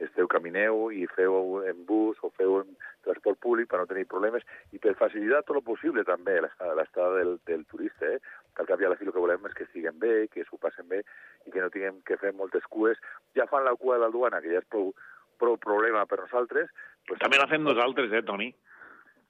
esteu 0.00 0.28
camineu 0.32 0.88
i 0.96 1.04
feu 1.12 1.60
en 1.68 1.84
bus 1.86 2.18
o 2.24 2.30
feu 2.36 2.60
en 2.62 2.70
transport 3.04 3.38
públic 3.44 3.68
per 3.68 3.82
no 3.82 3.88
tenir 3.90 4.06
problemes 4.08 4.46
i 4.72 4.80
per 4.80 4.96
facilitar 4.98 5.42
tot 5.44 5.60
el 5.60 5.66
possible 5.66 6.04
també 6.08 6.38
l'estada 6.40 7.18
del, 7.18 7.36
del 7.48 7.66
turista, 7.68 8.08
eh? 8.08 8.20
que 8.56 8.64
al 8.64 8.70
cap 8.70 8.80
i 8.80 8.88
a 8.88 8.92
la 8.92 8.96
fi 8.96 9.06
el 9.06 9.12
que 9.12 9.22
volem 9.22 9.44
és 9.48 9.56
que 9.56 9.66
estiguen 9.68 10.00
bé, 10.00 10.14
que 10.32 10.44
s'ho 10.48 10.58
passen 10.62 10.88
bé 10.88 11.02
i 11.46 11.52
que 11.52 11.60
no 11.60 11.70
tinguem 11.74 12.00
que 12.08 12.18
fer 12.20 12.32
moltes 12.36 12.64
cues. 12.72 12.98
Ja 13.36 13.46
fan 13.50 13.66
la 13.66 13.76
cua 13.76 13.98
de 13.98 14.06
la 14.06 14.12
duana, 14.14 14.40
que 14.40 14.52
ja 14.52 14.64
és 14.64 14.70
prou, 14.72 14.94
prou 15.40 15.60
problema 15.60 16.06
per 16.08 16.22
nosaltres. 16.24 16.72
Pues 17.08 17.20
també 17.20 17.40
la 17.40 17.48
fem 17.50 17.62
nosaltres, 17.64 18.12
eh, 18.12 18.24
Toni? 18.24 18.50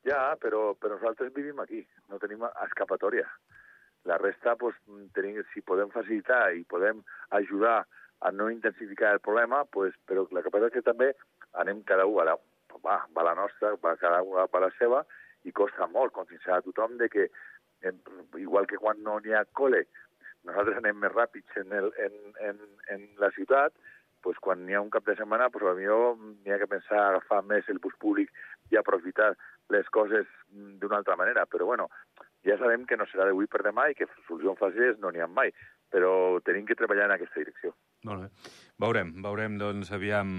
Ja, 0.06 0.36
però, 0.40 0.74
però 0.80 0.96
nosaltres 0.96 1.32
vivim 1.36 1.58
aquí, 1.60 1.82
no 2.08 2.18
tenim 2.18 2.46
escapatòria. 2.48 3.26
La 4.08 4.16
resta, 4.16 4.54
pues, 4.56 4.76
tenim, 5.16 5.42
si 5.52 5.60
podem 5.60 5.90
facilitar 5.92 6.54
i 6.56 6.64
podem 6.64 7.02
ajudar 7.36 7.82
a 8.20 8.30
no 8.32 8.48
intensificar 8.50 9.12
el 9.14 9.20
problema, 9.20 9.64
pues, 9.64 9.94
però 10.08 10.24
la 10.32 10.42
que 10.42 10.52
passa 10.52 10.70
és 10.70 10.76
que 10.78 10.86
també 10.86 11.10
anem 11.60 11.82
cada 11.88 12.06
un 12.08 12.20
a 12.20 12.30
la, 12.30 12.36
va, 12.84 12.96
va 13.16 13.26
la 13.28 13.36
nostra, 13.36 13.74
va 13.84 13.96
cada 14.00 14.22
un 14.24 14.40
a 14.40 14.64
la 14.64 14.72
seva, 14.78 15.04
i 15.44 15.52
costa 15.52 15.88
molt 15.88 16.12
conscienciar 16.16 16.58
a 16.58 16.64
tothom 16.64 16.96
de 17.00 17.08
que, 17.12 17.28
igual 18.40 18.66
que 18.68 18.80
quan 18.80 19.00
no 19.04 19.18
n'hi 19.20 19.36
ha 19.36 19.46
col·le, 19.56 19.84
nosaltres 20.48 20.80
anem 20.80 21.00
més 21.00 21.12
ràpids 21.12 21.60
en, 21.60 21.72
el, 21.76 21.92
en, 22.00 22.18
en, 22.48 22.60
en 22.92 23.08
la 23.20 23.30
ciutat, 23.36 23.76
pues, 24.24 24.36
quan 24.40 24.64
n'hi 24.64 24.76
ha 24.76 24.84
un 24.84 24.92
cap 24.92 25.04
de 25.04 25.16
setmana, 25.16 25.48
pues, 25.52 25.64
potser 25.64 26.00
n'hi 26.44 26.52
ha 26.52 26.60
que 26.60 26.72
pensar 26.72 27.00
agafar 27.06 27.42
més 27.44 27.68
el 27.68 27.80
bus 27.84 27.96
públic 28.00 28.32
i 28.72 28.80
aprofitar 28.80 29.34
les 29.70 29.88
coses 29.94 30.28
d'una 30.50 31.00
altra 31.00 31.16
manera. 31.16 31.46
Però, 31.50 31.66
bueno, 31.66 31.88
ja 32.46 32.56
sabem 32.58 32.86
que 32.88 32.98
no 32.98 33.06
serà 33.10 33.28
d'avui 33.28 33.48
per 33.50 33.62
demà 33.66 33.90
i 33.90 33.96
que 33.98 34.08
solucions 34.26 34.58
fàcils 34.60 35.00
no 35.02 35.12
n'hi 35.12 35.22
ha 35.22 35.28
mai, 35.30 35.52
però 35.90 36.40
tenim 36.46 36.66
que 36.68 36.78
treballar 36.78 37.08
en 37.08 37.16
aquesta 37.16 37.42
direcció. 37.42 37.74
Molt 38.08 38.24
bé. 38.24 38.50
Veurem, 38.80 39.12
veurem, 39.24 39.58
doncs, 39.60 39.90
aviam 39.92 40.30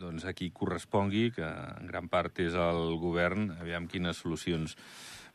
doncs, 0.00 0.26
a 0.26 0.34
qui 0.34 0.50
correspongui, 0.50 1.30
que 1.36 1.46
en 1.46 1.86
gran 1.90 2.08
part 2.10 2.40
és 2.42 2.56
el 2.58 2.96
govern, 3.02 3.52
aviam 3.60 3.86
quines 3.90 4.18
solucions 4.24 4.74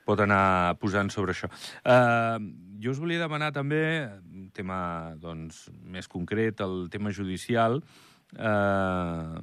pot 0.06 0.22
anar 0.22 0.76
posant 0.82 1.10
sobre 1.14 1.34
això. 1.34 1.50
Uh, 1.82 2.38
jo 2.82 2.94
us 2.94 3.00
volia 3.02 3.24
demanar 3.24 3.52
també, 3.56 3.82
un 4.30 4.50
tema 4.54 5.16
doncs, 5.22 5.66
més 5.82 6.10
concret, 6.12 6.62
el 6.62 6.90
tema 6.94 7.14
judicial. 7.16 7.80
Uh, 8.36 9.40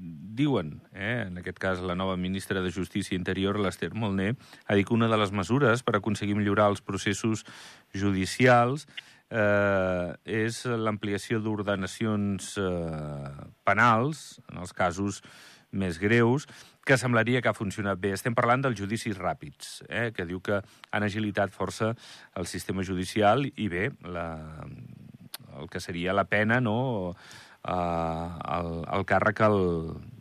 diuen, 0.00 0.80
eh, 0.92 1.26
en 1.26 1.38
aquest 1.40 1.58
cas 1.60 1.82
la 1.84 1.96
nova 1.98 2.16
ministra 2.16 2.62
de 2.64 2.72
Justícia 2.72 3.16
Interior, 3.16 3.58
l'Ester 3.60 3.92
Molné, 3.92 4.34
ha 4.66 4.74
dit 4.78 4.86
que 4.88 4.94
una 4.96 5.08
de 5.08 5.18
les 5.20 5.32
mesures 5.32 5.84
per 5.84 5.96
aconseguir 5.98 6.36
millorar 6.38 6.70
els 6.72 6.80
processos 6.80 7.44
judicials 7.92 8.86
eh, 9.30 10.16
és 10.24 10.64
l'ampliació 10.64 11.40
d'ordenacions 11.44 12.56
eh, 12.58 13.30
penals, 13.64 14.40
en 14.50 14.64
els 14.64 14.72
casos 14.72 15.20
més 15.70 16.00
greus, 16.02 16.48
que 16.86 16.96
semblaria 16.98 17.42
que 17.42 17.50
ha 17.50 17.54
funcionat 17.54 18.00
bé. 18.00 18.14
Estem 18.16 18.34
parlant 18.34 18.64
dels 18.64 18.78
judicis 18.80 19.18
ràpids, 19.18 19.84
eh, 19.88 20.08
que 20.16 20.26
diu 20.26 20.40
que 20.42 20.62
han 20.90 21.06
agilitat 21.06 21.52
força 21.54 21.92
el 22.34 22.48
sistema 22.50 22.82
judicial 22.82 23.44
i 23.46 23.68
bé, 23.70 23.90
la, 24.02 24.26
el 25.60 25.70
que 25.70 25.82
seria 25.82 26.16
la 26.16 26.26
pena, 26.26 26.58
no?, 26.64 27.14
eh, 27.66 28.26
el, 28.56 28.72
el 28.96 29.06
càrrec 29.08 29.44
al, 29.46 29.60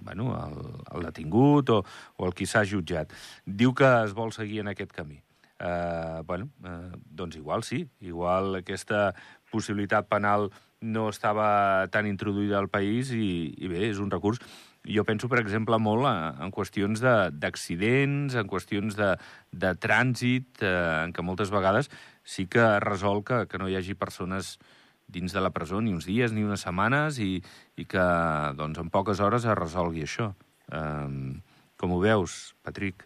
bueno, 0.01 0.33
el, 0.43 0.59
el 0.95 1.09
detingut 1.09 1.73
o, 1.75 1.81
o 2.17 2.29
el 2.29 2.35
qui 2.35 2.49
s'ha 2.49 2.65
jutjat. 2.67 3.15
Diu 3.45 3.73
que 3.73 3.89
es 4.03 4.15
vol 4.17 4.35
seguir 4.35 4.63
en 4.65 4.73
aquest 4.73 4.95
camí 4.95 5.23
eh, 5.59 6.21
bueno, 6.25 6.49
eh, 6.63 6.91
doncs 7.05 7.35
igual 7.35 7.63
sí, 7.63 7.87
igual 7.99 8.55
aquesta 8.55 9.13
possibilitat 9.51 10.07
penal 10.07 10.49
no 10.79 11.09
estava 11.09 11.87
tan 11.91 12.07
introduïda 12.07 12.57
al 12.57 12.69
país 12.71 13.11
i, 13.11 13.53
i 13.57 13.67
bé, 13.67 13.89
és 13.89 13.99
un 13.99 14.11
recurs. 14.11 14.39
Jo 14.87 15.03
penso, 15.03 15.27
per 15.27 15.41
exemple, 15.41 15.75
molt 15.77 16.07
en 16.07 16.53
qüestions 16.55 17.01
d'accidents, 17.03 18.37
en 18.39 18.47
qüestions 18.47 18.95
de, 18.95 19.09
de 19.51 19.73
trànsit, 19.75 20.63
eh, 20.63 21.03
en 21.03 21.13
què 21.13 21.25
moltes 21.25 21.51
vegades 21.51 21.91
sí 22.23 22.47
que 22.47 22.79
resol 22.79 23.23
que, 23.27 23.45
que 23.51 23.59
no 23.59 23.67
hi 23.67 23.75
hagi 23.75 23.97
persones 23.99 24.57
dins 25.09 25.33
de 25.33 25.41
la 25.41 25.49
presó 25.51 25.81
ni 25.81 25.91
uns 25.93 26.05
dies 26.05 26.31
ni 26.33 26.43
unes 26.45 26.61
setmanes 26.67 27.17
i, 27.23 27.39
i 27.81 27.85
que 27.89 28.05
doncs, 28.59 28.77
en 28.79 28.89
poques 28.93 29.19
hores 29.25 29.45
es 29.49 29.57
resolgui 29.57 30.05
això. 30.05 30.31
Eh, 30.69 31.41
com 31.79 31.93
ho 31.95 31.99
veus, 32.03 32.53
Patrick? 32.61 33.05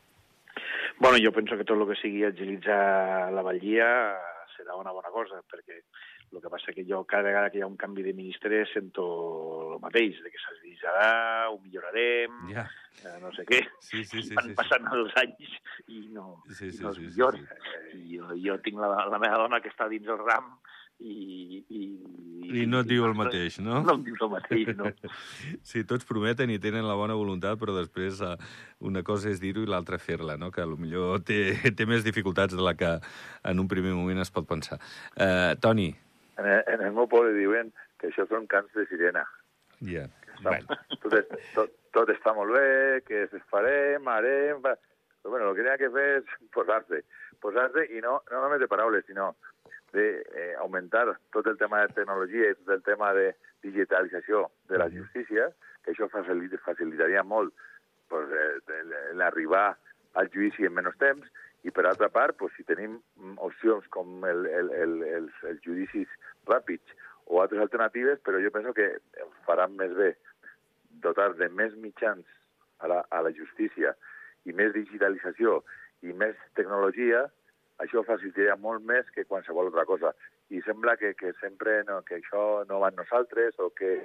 Bueno, 1.00 1.18
jo 1.24 1.32
penso 1.36 1.58
que 1.58 1.66
tot 1.66 1.80
el 1.80 1.88
que 1.90 2.00
sigui 2.02 2.24
agilitzar 2.28 3.32
la 3.34 3.42
Vallia 3.46 3.88
serà 4.56 4.76
una 4.80 4.92
bona 4.96 5.10
cosa, 5.14 5.42
perquè 5.50 5.82
El 6.34 6.42
que 6.42 6.50
passa 6.50 6.72
que 6.74 6.82
jo 6.82 7.04
cada 7.06 7.28
vegada 7.28 7.50
que 7.54 7.60
hi 7.60 7.62
ha 7.62 7.68
un 7.70 7.76
canvi 7.78 8.02
de 8.02 8.12
ministre 8.18 8.64
sento 8.72 9.04
el 9.76 9.82
mateix, 9.84 10.16
de 10.24 10.32
que 10.34 10.40
s'agilitzarà, 10.42 11.46
ho 11.52 11.60
millorarem, 11.62 12.40
Ja. 12.50 12.64
eh, 13.06 13.20
no 13.22 13.30
sé 13.36 13.46
què. 13.46 13.60
Sí, 13.80 14.02
sí, 14.04 14.24
sí. 14.24 14.34
Van 14.34 14.48
sí, 14.48 14.50
sí. 14.50 14.56
passant 14.58 14.88
els 14.98 15.14
anys 15.22 15.52
i 15.94 16.08
no, 16.10 16.42
Sí, 16.50 16.72
sí, 16.72 16.82
no 16.82 16.90
es 16.90 16.98
sí, 16.98 17.04
sí, 17.04 17.08
millora. 17.12 17.38
sí. 17.92 18.02
I 18.16 18.18
jo, 18.18 18.32
jo 18.48 18.58
tinc 18.66 18.82
la, 18.82 19.06
la 19.14 19.20
meva 19.22 19.38
dona 19.44 19.62
que 19.62 19.70
està 19.70 19.86
dins 19.92 20.10
el 20.10 20.18
ram 20.26 20.56
i... 21.00 21.64
I, 21.74 22.62
I 22.64 22.66
no 22.70 22.82
et 22.84 22.90
diu 22.90 23.06
el 23.08 23.16
mateix, 23.18 23.58
no? 23.64 23.80
No 23.86 23.96
em 23.98 24.04
dius 24.06 24.22
el 24.22 24.32
mateix, 24.34 24.72
no. 24.78 24.92
Sí, 25.66 25.84
tots 25.90 26.06
prometen 26.08 26.52
i 26.54 26.60
tenen 26.62 26.86
la 26.88 26.98
bona 27.00 27.16
voluntat, 27.18 27.58
però 27.62 27.76
després 27.76 28.20
eh, 28.22 28.34
una 28.86 29.04
cosa 29.08 29.32
és 29.32 29.42
dir-ho 29.42 29.64
i 29.64 29.70
l'altra 29.70 30.00
fer-la, 30.02 30.36
no? 30.38 30.52
que 30.54 30.66
millor 30.74 31.24
té, 31.28 31.40
té 31.78 31.88
més 31.90 32.04
dificultats 32.06 32.56
de 32.56 32.64
la 32.64 32.76
que 32.78 32.98
en 33.50 33.64
un 33.64 33.70
primer 33.72 33.96
moment 33.98 34.22
es 34.22 34.34
pot 34.34 34.48
pensar. 34.50 34.80
Uh, 35.16 35.56
Toni. 35.64 35.90
En 36.38 36.50
el, 36.50 36.62
en 36.76 36.86
el 36.90 36.94
meu 36.98 37.08
poble 37.10 37.34
diuen 37.38 37.72
que 38.02 38.12
això 38.12 38.28
són 38.30 38.46
cants 38.52 38.74
de 38.78 38.86
sirena. 38.92 39.24
Ja. 39.88 40.08
Està, 40.36 40.50
Bueno, 40.50 40.78
tot, 41.04 41.14
és, 41.20 41.50
tot, 41.56 41.76
tot 41.96 42.12
està 42.12 42.34
molt 42.36 42.54
bé, 42.56 43.02
que 43.08 43.26
es 43.30 43.48
farem, 43.52 44.10
harem... 44.12 44.64
Va. 44.66 44.76
Però 45.24 45.32
bueno, 45.32 45.50
el 45.50 45.56
que 45.56 45.64
hi 45.64 45.70
ha 45.72 45.80
que 45.80 45.88
fer 45.88 46.08
és 46.18 46.32
posar-se. 46.52 47.00
Posar-se 47.40 47.86
i 47.96 48.02
no, 48.04 48.18
no 48.28 48.42
només 48.44 48.60
de 48.60 48.68
paraules, 48.68 49.06
sinó 49.08 49.30
de 49.94 50.08
eh, 50.22 50.54
augmentar 50.60 51.06
tot 51.32 51.48
el 51.48 51.58
tema 51.58 51.84
de 51.84 51.94
tecnologia 51.94 52.50
i 52.50 52.58
tot 52.62 52.74
el 52.78 52.84
tema 52.86 53.14
de 53.14 53.32
digitalització 53.64 54.48
de 54.70 54.82
la 54.82 54.90
justícia, 54.90 55.52
que 55.84 55.94
això 55.94 56.10
facilit, 56.12 56.56
facilitaria 56.66 57.24
molt 57.24 57.54
pues, 58.10 58.30
eh, 58.30 58.82
l'arribar 59.20 59.78
al 60.20 60.30
judici 60.34 60.66
en 60.68 60.76
menys 60.78 60.98
temps, 61.02 61.30
i 61.64 61.72
per 61.72 61.86
altra 61.88 62.10
part, 62.12 62.36
pues, 62.38 62.52
si 62.58 62.66
tenim 62.68 62.98
mm, 63.00 63.38
opcions 63.46 63.88
com 63.94 64.26
el, 64.28 64.46
el, 64.50 64.72
el, 64.84 64.96
els, 65.20 65.44
els 65.48 65.62
judicis 65.64 66.12
ràpids 66.50 66.98
o 67.32 67.40
altres 67.42 67.64
alternatives, 67.64 68.20
però 68.26 68.42
jo 68.44 68.52
penso 68.52 68.74
que 68.76 68.90
faran 69.48 69.78
més 69.80 69.94
bé 69.96 70.12
dotar 71.04 71.32
de 71.40 71.48
més 71.50 71.76
mitjans 71.80 72.28
a 72.84 72.90
la, 72.92 73.00
a 73.10 73.22
la 73.24 73.32
justícia 73.36 73.94
i 74.44 74.52
més 74.52 74.74
digitalització 74.76 75.62
i 76.04 76.12
més 76.12 76.36
tecnologia, 76.60 77.24
això 77.82 78.04
facilitaria 78.06 78.56
molt 78.60 78.86
més 78.86 79.10
que 79.16 79.26
qualsevol 79.26 79.72
altra 79.72 79.86
cosa. 79.90 80.14
I 80.50 80.62
sembla 80.62 80.98
que, 80.98 81.14
que 81.16 81.34
sempre 81.40 81.82
no, 81.88 82.02
que 82.06 82.20
això 82.20 82.64
no 82.70 82.80
va 82.84 82.92
amb 82.92 83.02
nosaltres 83.02 83.58
o 83.60 83.72
que 83.74 83.96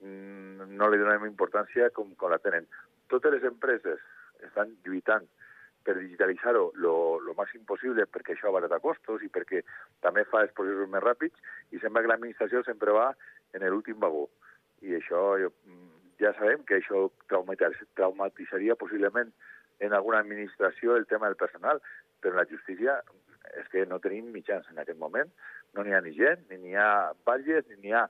mm, 0.00 0.72
no 0.78 0.88
li 0.88 1.00
donem 1.02 1.28
importància 1.28 1.90
com, 1.90 2.14
com 2.16 2.32
la 2.32 2.40
tenen. 2.42 2.66
Totes 3.12 3.36
les 3.36 3.46
empreses 3.48 4.00
estan 4.42 4.72
lluitant 4.86 5.28
per 5.82 5.96
digitalitzar-ho 5.98 6.70
lo 6.78 7.34
màxim 7.36 7.64
possible 7.66 8.06
perquè 8.06 8.36
això 8.36 8.50
abarata 8.50 8.78
costos 8.82 9.22
i 9.26 9.30
perquè 9.32 9.62
també 10.04 10.24
fa 10.30 10.44
els 10.46 10.54
processos 10.54 10.90
més 10.90 11.02
ràpids 11.02 11.74
i 11.74 11.80
sembla 11.82 12.04
que 12.04 12.12
l'administració 12.12 12.62
sempre 12.66 12.94
va 12.94 13.10
en 13.52 13.66
l'últim 13.68 13.98
vagó. 14.00 14.28
I 14.82 14.96
això 14.98 15.22
jo, 15.42 15.50
mm, 15.66 15.90
ja 16.22 16.32
sabem 16.38 16.62
que 16.64 16.78
això 16.78 17.08
traumatitzaria 17.28 18.78
possiblement 18.78 19.32
en 19.80 19.92
alguna 19.92 20.20
administració 20.22 20.96
el 20.96 21.06
tema 21.06 21.26
del 21.26 21.36
personal, 21.36 21.82
però 22.22 22.38
la 22.38 22.48
justícia 22.50 23.00
és 23.58 23.68
que 23.72 23.84
no 23.86 24.00
tenim 24.00 24.30
mitjans 24.32 24.68
en 24.70 24.78
aquest 24.80 24.98
moment. 24.98 25.30
No 25.76 25.84
n'hi 25.84 25.94
ha 25.96 26.00
ni 26.04 26.14
gent, 26.16 26.46
ni 26.50 26.60
n'hi 26.62 26.76
ha 26.78 27.12
batlles, 27.26 27.66
ni 27.68 27.80
n'hi 27.82 27.96
ha 27.96 28.06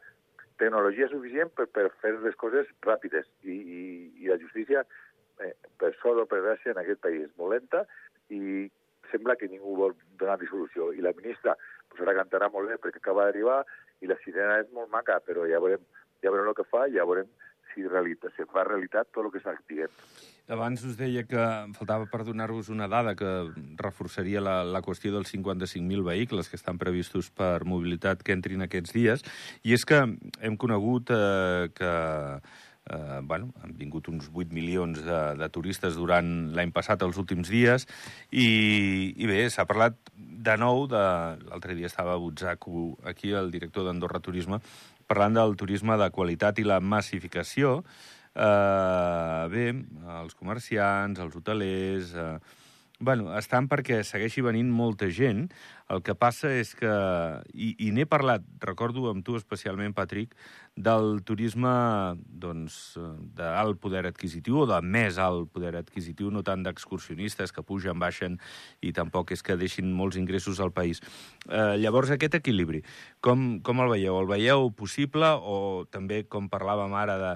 tecnologia 0.60 1.08
suficient 1.10 1.50
per, 1.56 1.66
per 1.74 1.88
fer 2.02 2.14
les 2.22 2.36
coses 2.38 2.68
ràpides. 2.86 3.26
I, 3.42 3.56
i, 3.56 3.82
i 4.22 4.30
la 4.30 4.38
justícia, 4.42 4.84
eh, 5.42 5.54
per 5.80 5.92
sort 6.00 6.22
o 6.22 6.28
per 6.30 6.42
gràcia, 6.44 6.74
en 6.74 6.82
aquest 6.82 7.02
país 7.02 7.26
és 7.26 7.34
molt 7.40 7.56
lenta 7.56 7.84
i 8.32 8.68
sembla 9.10 9.36
que 9.36 9.50
ningú 9.50 9.76
vol 9.76 9.96
donar-li 10.20 10.48
solució. 10.50 10.92
I 10.92 11.04
la 11.04 11.14
ministra 11.16 11.56
pues, 11.88 12.00
ara 12.04 12.16
cantarà 12.22 12.48
molt 12.52 12.70
bé 12.70 12.78
perquè 12.80 13.02
acaba 13.02 13.26
d'arribar 13.26 13.62
i 14.02 14.10
la 14.10 14.18
sirena 14.24 14.60
és 14.62 14.70
molt 14.76 14.90
maca, 14.92 15.18
però 15.26 15.44
ja 15.48 15.60
veurem, 15.62 15.82
ja 16.24 16.32
veurem 16.32 16.52
el 16.52 16.58
que 16.58 16.68
fa 16.68 16.86
ja 16.92 17.06
veurem 17.08 17.28
si, 17.72 17.86
realitat, 17.86 18.34
si 18.36 18.46
fa 18.50 18.64
realitat 18.68 19.10
tot 19.12 19.26
el 19.26 19.32
que 19.32 19.42
està 19.42 19.54
dient. 19.68 19.92
Abans 20.52 20.82
us 20.84 20.96
deia 20.98 21.22
que 21.24 21.42
faltava 21.76 22.08
per 22.10 22.24
donar-vos 22.26 22.68
una 22.72 22.88
dada 22.90 23.14
que 23.16 23.30
reforçaria 23.78 24.42
la, 24.42 24.62
la 24.66 24.82
qüestió 24.82 25.12
dels 25.14 25.30
55.000 25.32 26.02
vehicles 26.08 26.50
que 26.50 26.58
estan 26.58 26.80
previstos 26.82 27.30
per 27.30 27.62
mobilitat 27.64 28.24
que 28.26 28.34
entrin 28.34 28.66
aquests 28.66 28.96
dies, 28.96 29.24
i 29.62 29.76
és 29.76 29.86
que 29.86 30.02
hem 30.42 30.58
conegut 30.58 31.14
eh, 31.14 31.70
que 31.78 31.92
eh, 32.90 33.20
bueno, 33.22 33.52
han 33.62 33.76
vingut 33.78 34.08
uns 34.08 34.28
8 34.32 34.52
milions 34.52 35.00
de, 35.04 35.20
de 35.38 35.48
turistes 35.54 35.96
durant 35.96 36.28
l'any 36.56 36.72
passat, 36.74 37.02
els 37.06 37.18
últims 37.22 37.50
dies, 37.52 37.86
i, 38.30 38.48
i 39.16 39.30
bé, 39.30 39.44
s'ha 39.50 39.66
parlat 39.68 39.98
de 40.16 40.56
nou, 40.58 40.86
de... 40.90 41.02
l'altre 41.48 41.76
dia 41.78 41.86
estava 41.86 42.16
a 42.16 42.20
Butzaco, 42.20 42.96
aquí, 43.06 43.32
el 43.32 43.52
director 43.54 43.86
d'Andorra 43.86 44.20
Turisme, 44.20 44.58
parlant 45.06 45.38
del 45.38 45.54
turisme 45.60 45.96
de 46.00 46.08
qualitat 46.14 46.58
i 46.62 46.66
la 46.66 46.80
massificació, 46.80 47.78
eh, 48.34 49.44
bé, 49.52 49.68
els 50.22 50.34
comerciants, 50.38 51.22
els 51.22 51.38
hotelers... 51.38 52.16
Eh, 52.16 52.58
bueno, 53.02 53.32
estan 53.36 53.66
perquè 53.68 54.00
segueixi 54.06 54.42
venint 54.46 54.70
molta 54.70 55.08
gent. 55.10 55.48
El 55.92 56.00
que 56.06 56.14
passa 56.16 56.48
és 56.54 56.70
que... 56.78 56.90
I, 57.52 57.72
i 57.84 57.90
n'he 57.92 58.06
parlat, 58.08 58.44
recordo 58.62 59.08
amb 59.10 59.24
tu 59.26 59.34
especialment, 59.36 59.92
Patrick, 59.96 60.36
del 60.78 61.18
turisme 61.26 61.72
doncs, 62.24 62.76
d'alt 63.36 63.80
poder 63.82 64.04
adquisitiu 64.08 64.62
o 64.62 64.68
de 64.70 64.78
més 64.86 65.18
alt 65.20 65.50
poder 65.52 65.74
adquisitiu, 65.80 66.30
no 66.32 66.44
tant 66.46 66.62
d'excursionistes 66.64 67.52
que 67.52 67.66
pugen, 67.66 67.98
baixen 68.00 68.38
i 68.80 68.94
tampoc 68.96 69.34
és 69.34 69.44
que 69.44 69.58
deixin 69.60 69.90
molts 69.92 70.16
ingressos 70.20 70.62
al 70.62 70.72
país. 70.72 71.02
Eh, 71.50 71.74
llavors, 71.82 72.14
aquest 72.14 72.38
equilibri, 72.38 72.84
com, 73.20 73.58
com 73.66 73.84
el 73.84 73.92
veieu? 73.96 74.16
El 74.22 74.30
veieu 74.30 74.70
possible 74.78 75.34
o 75.42 75.84
també, 75.90 76.22
com 76.24 76.48
parlàvem 76.48 76.96
ara, 76.96 77.18
de, 77.20 77.34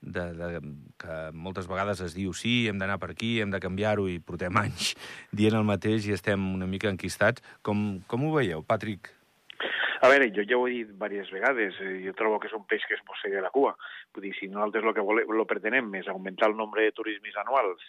de, 0.00 0.24
de, 0.36 0.60
que 1.00 1.16
moltes 1.32 1.68
vegades 1.70 2.00
es 2.04 2.14
diu 2.16 2.32
sí, 2.36 2.66
hem 2.68 2.78
d'anar 2.78 2.98
per 3.02 3.10
aquí, 3.12 3.36
hem 3.40 3.52
de 3.52 3.60
canviar-ho 3.62 4.06
i 4.10 4.18
portem 4.18 4.56
anys 4.64 4.94
dient 5.32 5.56
el 5.58 5.68
mateix 5.68 6.06
i 6.06 6.16
estem 6.16 6.42
una 6.54 6.68
mica 6.70 6.90
enquistats. 6.92 7.44
Com, 7.62 8.02
com 8.06 8.26
ho 8.26 8.34
veieu, 8.36 8.64
Patrick? 8.66 9.12
A 10.04 10.10
veure, 10.12 10.28
jo 10.30 10.44
ja 10.44 10.58
ho 10.58 10.66
he 10.68 10.74
dit 10.74 10.88
diverses 10.92 11.32
vegades, 11.32 11.78
eh, 11.80 11.96
jo 12.04 12.12
trobo 12.14 12.38
que 12.38 12.50
és 12.50 12.56
un 12.56 12.66
peix 12.68 12.84
que 12.86 12.94
es 12.94 13.04
mossega 13.08 13.40
la 13.42 13.52
cua. 13.54 13.72
Vull 14.14 14.28
dir, 14.28 14.34
si 14.36 14.48
nosaltres 14.52 14.84
el 14.84 14.94
que 14.94 15.04
volem, 15.04 15.32
lo 15.32 15.46
pretenem 15.48 15.88
és 15.98 16.10
augmentar 16.12 16.50
el 16.50 16.56
nombre 16.58 16.84
de 16.84 16.92
turismes 16.94 17.38
anuals 17.40 17.82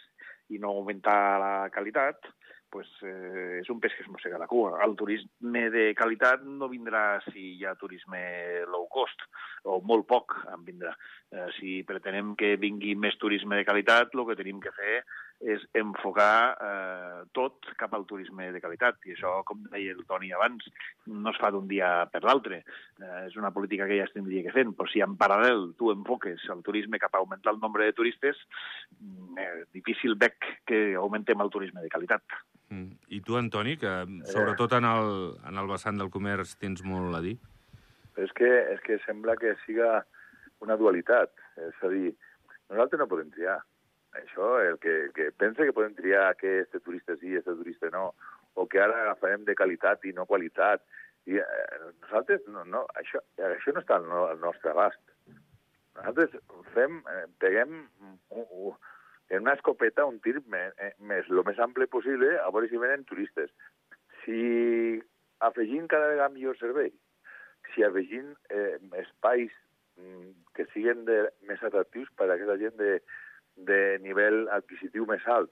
i 0.55 0.61
no 0.63 0.71
augmentar 0.71 1.19
la 1.41 1.51
qualitat, 1.73 2.29
pues, 2.69 2.87
eh, 3.01 3.59
és 3.61 3.69
un 3.73 3.79
peix 3.83 3.95
que 3.95 4.03
es 4.03 4.09
mossega 4.11 4.39
la 4.41 4.47
cua. 4.47 4.77
El 4.85 4.95
turisme 4.99 5.67
de 5.73 5.85
qualitat 5.97 6.43
no 6.43 6.69
vindrà 6.71 7.19
si 7.29 7.53
hi 7.57 7.65
ha 7.65 7.75
turisme 7.79 8.19
low 8.71 8.87
cost, 8.91 9.23
o 9.67 9.79
molt 9.83 10.07
poc 10.09 10.35
en 10.53 10.65
vindrà. 10.67 10.93
Eh, 11.31 11.47
si 11.59 11.77
pretenem 11.87 12.35
que 12.39 12.55
vingui 12.61 12.95
més 12.95 13.17
turisme 13.21 13.59
de 13.59 13.65
qualitat, 13.67 14.13
el 14.15 14.27
que 14.27 14.37
tenim 14.39 14.61
que 14.63 14.75
fer 14.75 15.01
és 15.53 15.61
enfocar 15.77 16.57
eh, 16.57 17.19
tot 17.37 17.67
cap 17.77 17.93
al 17.93 18.07
turisme 18.09 18.49
de 18.53 18.61
qualitat. 18.61 18.97
I 19.05 19.13
això, 19.13 19.35
com 19.47 19.61
deia 19.69 19.93
el 19.93 20.03
Toni 20.09 20.31
abans, 20.33 20.65
no 21.05 21.33
es 21.33 21.39
fa 21.41 21.51
d'un 21.53 21.67
dia 21.69 22.07
per 22.13 22.23
l'altre. 22.25 22.63
Eh, 22.97 23.23
és 23.27 23.37
una 23.37 23.53
política 23.53 23.87
que 23.89 23.99
ja 23.99 24.07
es 24.07 24.13
tindria 24.15 24.45
que 24.47 24.55
fer, 24.55 24.65
però 24.73 24.89
si 24.89 25.03
en 25.05 25.17
paral·lel 25.19 25.71
tu 25.77 25.91
enfoques 25.93 26.47
el 26.53 26.63
turisme 26.65 27.01
cap 27.01 27.13
a 27.13 27.21
augmentar 27.21 27.53
el 27.53 27.61
nombre 27.61 27.85
de 27.85 27.97
turistes, 27.97 28.39
eh, 29.37 29.65
difícil 29.73 30.17
veig 30.17 30.37
que 30.65 30.95
augmentem 30.95 31.41
el 31.41 31.53
turisme 31.53 31.85
de 31.85 31.93
qualitat. 31.93 32.23
Mm. 32.69 32.97
I 33.15 33.21
tu, 33.23 33.37
Antoni, 33.39 33.77
que 33.79 33.93
sobretot 34.27 34.73
en 34.77 34.87
el, 34.87 35.13
en 35.47 35.59
el 35.61 35.69
vessant 35.71 35.99
del 35.99 36.11
comerç 36.11 36.57
tens 36.59 36.83
molt 36.83 37.15
a 37.15 37.21
dir? 37.23 37.37
És 38.19 38.33
que, 38.35 38.49
és 38.73 38.81
que 38.83 38.97
sembla 39.05 39.37
que 39.39 39.53
siga 39.63 40.01
una 40.65 40.77
dualitat. 40.79 41.31
És 41.69 41.83
a 41.85 41.91
dir, 41.93 42.11
nosaltres 42.71 43.03
no 43.03 43.09
podem 43.11 43.31
triar. 43.33 43.59
Això, 44.17 44.55
el 44.63 44.79
que, 44.81 44.95
que 45.15 45.29
pensa 45.37 45.65
que 45.67 45.75
podem 45.75 45.93
triar 45.95 46.31
que 46.39 46.61
este 46.63 46.81
turista 46.81 47.15
sí, 47.21 47.35
este 47.35 47.53
turista 47.59 47.91
no, 47.93 48.09
o 48.57 48.65
que 48.67 48.81
ara 48.81 49.03
agafarem 49.03 49.45
de 49.45 49.55
qualitat 49.55 50.05
i 50.09 50.15
no 50.17 50.25
qualitat. 50.25 50.83
I 51.29 51.37
eh, 51.43 51.67
nosaltres, 52.01 52.47
no, 52.51 52.63
no, 52.65 52.85
això, 52.97 53.21
això 53.51 53.75
no 53.75 53.83
està 53.83 53.99
al, 53.99 54.07
no, 54.09 54.25
al 54.31 54.41
nostre 54.41 54.73
abast. 54.73 55.01
Nosaltres 55.97 56.37
fem, 56.73 57.01
eh, 57.13 57.25
peguem 57.41 57.77
un, 58.01 58.17
un, 58.29 58.73
en 59.29 59.43
una 59.43 59.55
escopeta 59.57 60.05
un 60.07 60.19
tir 60.23 60.37
més, 60.47 60.73
més, 60.99 61.27
lo 61.29 61.43
més 61.47 61.59
ample 61.59 61.87
possible 61.91 62.37
a 62.39 62.49
veure 62.53 62.69
si 62.71 62.79
venen 62.79 63.05
turistes. 63.09 63.51
Si 64.23 65.01
afegim 65.43 65.87
cada 65.91 66.09
vegada 66.13 66.33
millor 66.33 66.57
servei, 66.59 66.93
si 67.73 67.83
afegim 67.83 68.33
eh, 68.49 68.77
espais 69.03 69.51
mm, 69.99 70.31
que 70.55 70.67
siguin 70.73 71.03
de, 71.09 71.19
més 71.49 71.63
atractius 71.63 72.09
per 72.15 72.29
a 72.29 72.35
aquesta 72.37 72.57
gent 72.61 72.79
de, 72.79 72.97
de 73.69 73.81
nivell 74.05 74.45
adquisitiu 74.55 75.05
més 75.09 75.25
alt, 75.27 75.51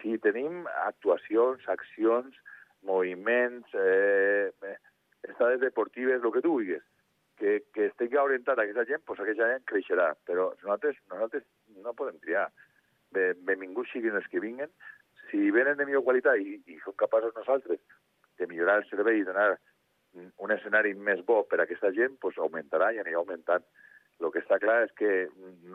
si 0.00 0.16
tenim 0.24 0.64
actuacions, 0.84 1.62
accions, 1.68 2.34
moviments, 2.84 3.68
eh, 3.74 4.52
estades 5.22 5.60
deportives, 5.60 6.22
el 6.22 6.32
que 6.32 6.42
tu 6.44 6.52
vulguis, 6.52 6.82
que, 7.40 7.62
que 7.74 7.88
estigui 7.88 8.20
orientat 8.20 8.60
a 8.60 8.66
aquesta 8.66 8.84
gent, 8.88 9.02
doncs 9.08 9.22
aquesta 9.24 9.48
gent 9.50 9.64
creixerà. 9.70 10.10
Però 10.28 10.50
nosaltres, 10.60 11.00
nosaltres 11.10 11.46
no 11.82 11.96
podem 11.96 12.20
triar. 12.22 12.46
Benvinguts 13.14 13.92
siguin 13.94 14.16
els 14.18 14.26
que 14.32 14.42
vinguen. 14.42 14.72
Si 15.30 15.50
venen 15.54 15.78
de 15.78 15.86
millor 15.88 16.04
qualitat 16.06 16.40
i, 16.40 16.58
i 16.70 16.78
som 16.84 16.96
capaços 17.00 17.34
nosaltres 17.36 17.80
de 18.38 18.48
millorar 18.50 18.80
el 18.82 18.88
servei 18.90 19.20
i 19.20 19.26
donar 19.26 19.54
un 20.14 20.52
escenari 20.54 20.94
més 20.94 21.24
bo 21.26 21.42
per 21.50 21.58
a 21.58 21.64
aquesta 21.64 21.90
gent 21.94 22.18
pues, 22.22 22.38
augmentarà 22.38 22.92
i 22.94 23.00
anirà 23.02 23.18
augmentant. 23.20 23.64
El 24.22 24.30
que 24.30 24.44
està 24.44 24.60
clar 24.62 24.84
és 24.84 24.92
que 24.98 25.10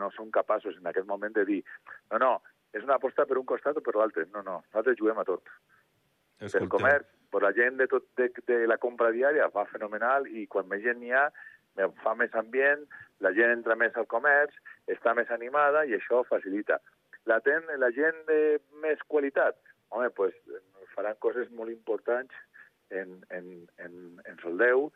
no 0.00 0.08
són 0.16 0.30
capaços 0.32 0.78
en 0.78 0.88
aquest 0.88 1.06
moment 1.06 1.34
de 1.36 1.44
dir 1.44 1.60
no, 2.10 2.18
no, 2.22 2.32
és 2.72 2.84
una 2.86 2.96
aposta 2.96 3.26
per 3.28 3.36
un 3.38 3.46
costat 3.48 3.76
o 3.76 3.84
per 3.84 3.96
l'altre. 3.98 4.26
No, 4.32 4.42
no, 4.46 4.60
nosaltres 4.70 4.98
juguem 5.00 5.20
a 5.20 5.26
tot. 5.28 5.48
Escolta. 6.40 6.64
El 6.64 6.70
comerç, 6.72 7.08
pues 7.30 7.44
la 7.44 7.52
gent 7.52 7.76
de, 7.78 7.86
tot, 7.90 8.06
de, 8.16 8.30
de 8.48 8.62
la 8.70 8.78
compra 8.80 9.10
diària 9.12 9.50
va 9.54 9.66
fenomenal 9.68 10.26
i 10.26 10.46
quan 10.50 10.68
més 10.70 10.82
gent 10.86 11.02
n'hi 11.02 11.12
ha, 11.12 11.26
fa 12.02 12.14
més 12.18 12.32
ambient, 12.34 12.86
la 13.24 13.32
gent 13.36 13.52
entra 13.52 13.76
més 13.78 13.96
al 13.96 14.08
comerç, 14.10 14.56
està 14.90 15.14
més 15.14 15.30
animada 15.30 15.84
i 15.86 15.94
això 15.96 16.24
facilita. 16.28 16.80
La, 17.28 17.40
ten, 17.44 17.66
la 17.78 17.90
gent 17.92 18.16
de 18.28 18.58
més 18.82 19.00
qualitat, 19.12 19.58
home, 19.92 20.08
pues, 20.16 20.36
faran 20.94 21.18
coses 21.20 21.50
molt 21.56 21.72
importants 21.72 22.32
en, 22.90 23.20
en, 23.30 23.50
en, 23.78 23.96
en 24.24 24.40
Soldeu 24.42 24.88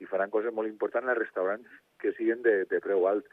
i 0.00 0.08
faran 0.08 0.32
coses 0.32 0.54
molt 0.54 0.68
importants 0.68 1.06
en 1.06 1.14
els 1.14 1.22
restaurants 1.22 1.80
que 2.00 2.12
siguin 2.16 2.44
de, 2.44 2.64
de 2.70 2.80
preu 2.84 3.06
alt, 3.10 3.26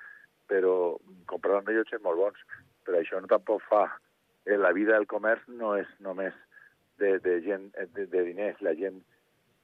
però 0.51 0.98
compraran 1.30 1.68
rellotges 1.68 2.04
molt 2.04 2.20
bons. 2.20 2.44
Però 2.88 3.00
això 3.00 3.22
no 3.22 3.32
tampoc 3.32 3.63
fa... 3.68 3.86
Eh, 4.48 4.56
la 4.56 4.72
vida 4.72 4.94
del 4.96 5.08
comerç 5.12 5.44
no 5.60 5.74
és 5.75 5.88
només 6.00 6.36
de, 7.01 7.18
de 7.20 7.34
gent, 7.44 7.66
de, 7.96 8.06
de 8.08 8.22
diners, 8.30 8.62
la 8.63 8.72
gent 8.80 9.01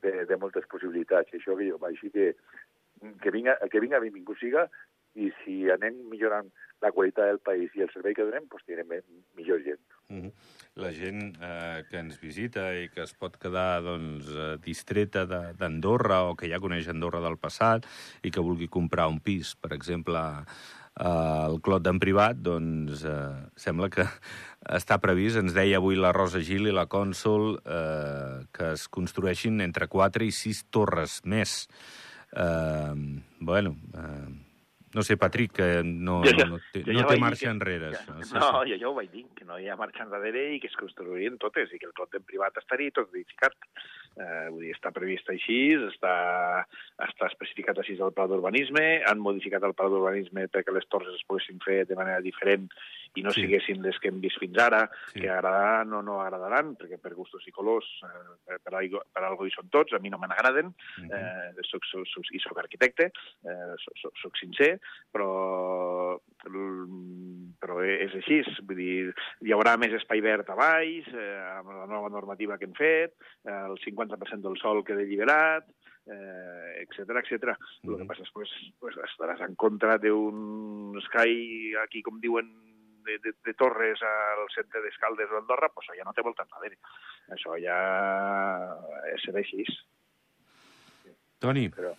de, 0.04 0.26
de 0.28 0.38
moltes 0.40 0.68
possibilitats. 0.72 1.32
Això 1.32 1.56
que 1.56 1.70
jo, 1.70 1.78
així 1.88 2.12
que, 2.12 2.34
que 3.24 3.32
vinga, 3.32 3.56
que 3.72 3.80
vinga, 3.80 4.02
benvingut 4.04 4.42
siga, 4.42 4.66
i 5.16 5.30
si 5.44 5.58
anem 5.70 6.00
millorant 6.10 6.50
la 6.84 6.92
qualitat 6.92 7.30
del 7.30 7.40
país 7.40 7.72
i 7.78 7.86
el 7.86 7.92
servei 7.94 8.16
que 8.18 8.26
donem, 8.28 8.46
doncs 8.52 8.66
tindrem 8.68 8.92
millor 9.38 9.62
gent. 9.64 9.82
Mm 10.10 10.22
-hmm. 10.22 10.32
La 10.76 10.92
gent 10.92 11.38
eh, 11.40 11.84
que 11.90 11.98
ens 11.98 12.20
visita 12.20 12.74
i 12.76 12.90
que 12.90 13.04
es 13.04 13.14
pot 13.14 13.38
quedar 13.38 13.82
doncs, 13.82 14.28
eh, 14.28 14.58
distreta 14.58 15.26
d'Andorra 15.26 16.24
o 16.30 16.36
que 16.36 16.50
ja 16.50 16.60
coneix 16.60 16.88
Andorra 16.88 17.22
del 17.22 17.38
passat 17.38 17.86
i 18.24 18.32
que 18.32 18.42
vulgui 18.42 18.68
comprar 18.68 19.08
un 19.08 19.20
pis, 19.20 19.56
per 19.56 19.74
exemple, 19.74 20.20
eh, 21.00 21.48
el 21.50 21.60
Clot 21.62 21.84
d'en 21.84 22.00
privat, 22.00 22.38
doncs 22.38 23.04
eh, 23.06 23.50
sembla 23.56 23.90
que 23.90 24.06
està 24.80 25.00
previst, 25.00 25.38
ens 25.38 25.54
deia 25.54 25.78
avui 25.78 25.96
la 25.96 26.12
Rosa 26.12 26.40
Gil 26.40 26.68
i 26.68 26.76
la 26.76 26.88
Cònsol, 26.88 27.60
eh, 27.66 28.46
que 28.52 28.74
es 28.74 28.88
construeixin 28.88 29.62
entre 29.62 29.88
4 29.88 30.26
i 30.26 30.32
6 30.32 30.66
torres 30.70 31.22
més. 31.26 31.68
Eh, 32.36 32.94
bueno, 33.40 33.78
eh, 33.94 34.43
no 34.94 35.02
sé, 35.02 35.18
Patrick, 35.18 35.54
que 35.54 35.82
no, 35.84 36.22
Jo 36.24 36.32
ja- 36.38 36.46
no, 36.46 36.60
té, 36.72 36.84
jo 36.86 36.94
no 36.94 37.00
ja 37.00 37.08
té 37.08 37.18
marxa 37.20 37.46
que- 37.46 37.52
enrere. 37.52 37.90
que- 37.92 37.98
això. 37.98 38.24
Sí, 38.24 38.34
no, 38.36 38.64
sí. 38.64 38.72
jo 38.72 38.78
ja 38.80 38.90
ho 38.90 38.94
vaig 38.94 39.12
dir, 39.12 39.26
que 39.36 39.46
no 39.46 39.60
hi 39.60 39.68
ha 39.70 39.76
marxa 39.76 40.04
enrere 40.04 40.54
i 40.56 40.60
que 40.60 40.68
es 40.68 40.76
construirien 40.76 41.38
totes 41.38 41.74
i 41.74 41.80
que 41.80 41.86
el 41.86 41.94
clot 41.94 42.14
en 42.16 42.24
privat 42.24 42.56
estaria 42.58 42.92
tot 42.92 43.10
edificat. 43.14 43.54
Eh, 44.16 44.50
vull 44.52 44.62
dir, 44.62 44.76
està 44.76 44.92
previst 44.94 45.28
així, 45.34 45.74
està, 45.74 46.66
està 47.02 47.26
especificat 47.32 47.80
així 47.80 47.96
al 48.00 48.14
pla 48.14 48.28
d'urbanisme, 48.28 49.02
han 49.10 49.18
modificat 49.20 49.64
el 49.64 49.74
pla 49.74 49.88
d'urbanisme 49.90 50.48
perquè 50.54 50.72
les 50.72 50.86
torres 50.88 51.16
es 51.16 51.24
poguessin 51.26 51.60
fer 51.66 51.86
de 51.88 51.96
manera 51.96 52.22
diferent 52.22 52.70
i 53.16 53.22
no 53.22 53.32
Sí. 53.32 53.42
siguessin 53.42 53.82
les 53.82 54.00
que 54.00 54.08
hem 54.10 54.20
vist 54.22 54.40
fins 54.40 54.58
ara, 54.58 54.90
Sí. 55.14 55.20
que 55.22 55.30
agradaran 55.30 55.92
o 55.94 56.02
no 56.02 56.22
agradaran, 56.22 56.76
perquè 56.78 57.00
per 57.00 57.14
gustos 57.14 57.46
i 57.48 57.52
colors, 57.52 57.86
eh, 58.04 58.58
per, 58.64 58.74
algo, 58.76 59.04
per 59.14 59.24
algo 59.24 59.46
hi 59.46 59.52
són 59.52 59.70
tots, 59.70 59.94
a 59.94 60.00
mi 60.00 60.10
no 60.10 60.18
me 60.18 60.28
n'agraden, 60.28 60.74
Mhm. 60.98 61.12
eh, 61.12 61.54
soc, 61.64 61.84
soc, 61.86 62.08
soc, 62.08 62.26
i 62.32 62.40
soc 62.40 62.58
arquitecte, 62.58 63.12
eh, 63.46 63.74
soc, 63.78 63.98
soc, 64.02 64.18
soc 64.18 64.38
sincer, 64.38 64.80
però, 65.12 66.20
mm, 66.50 67.54
però 67.60 67.80
és 67.84 68.14
així. 68.16 68.42
Vull 68.64 68.78
dir, 68.78 69.14
hi 69.42 69.52
haurà 69.54 69.78
més 69.78 69.94
espai 69.94 70.22
verd 70.22 70.50
a 70.50 70.56
baix, 70.56 71.08
eh, 71.14 71.58
amb 71.60 71.70
la 71.70 71.86
nova 71.86 72.10
normativa 72.10 72.58
que 72.58 72.66
hem 72.66 72.74
fet, 72.74 73.14
eh, 73.46 73.52
el 73.70 73.78
50% 73.84 74.42
del 74.50 74.58
sol 74.58 74.84
queda 74.84 75.02
alliberat, 75.02 75.66
eh, 76.06 76.84
etc 76.84 77.10
etc. 77.22 77.56
El 77.84 77.96
que 77.96 78.04
Mhm. 78.04 78.08
passa 78.08 78.24
és 78.24 78.28
que 78.30 78.34
pues, 78.34 78.50
pues 78.80 78.96
estaràs 78.98 79.42
en 79.48 79.56
contra 79.56 79.98
d'un 79.98 81.00
Sky, 81.02 81.74
aquí 81.82 82.02
com 82.02 82.20
diuen, 82.20 82.73
de, 83.06 83.18
de, 83.24 83.34
de 83.46 83.54
Torres 83.60 84.02
al 84.04 84.46
centre 84.56 84.82
d'Escaldes 84.82 85.32
o 85.32 85.38
Andorra, 85.42 85.70
pues 85.70 85.88
això 85.90 85.98
ja 86.00 86.06
no 86.08 86.14
té 86.14 86.22
volta 86.26 86.46
enrere. 86.48 86.78
Això 87.36 87.58
ja 87.62 87.78
serà 89.24 89.40
així. 89.44 89.66
Toni, 91.44 91.68
Però, 91.76 91.92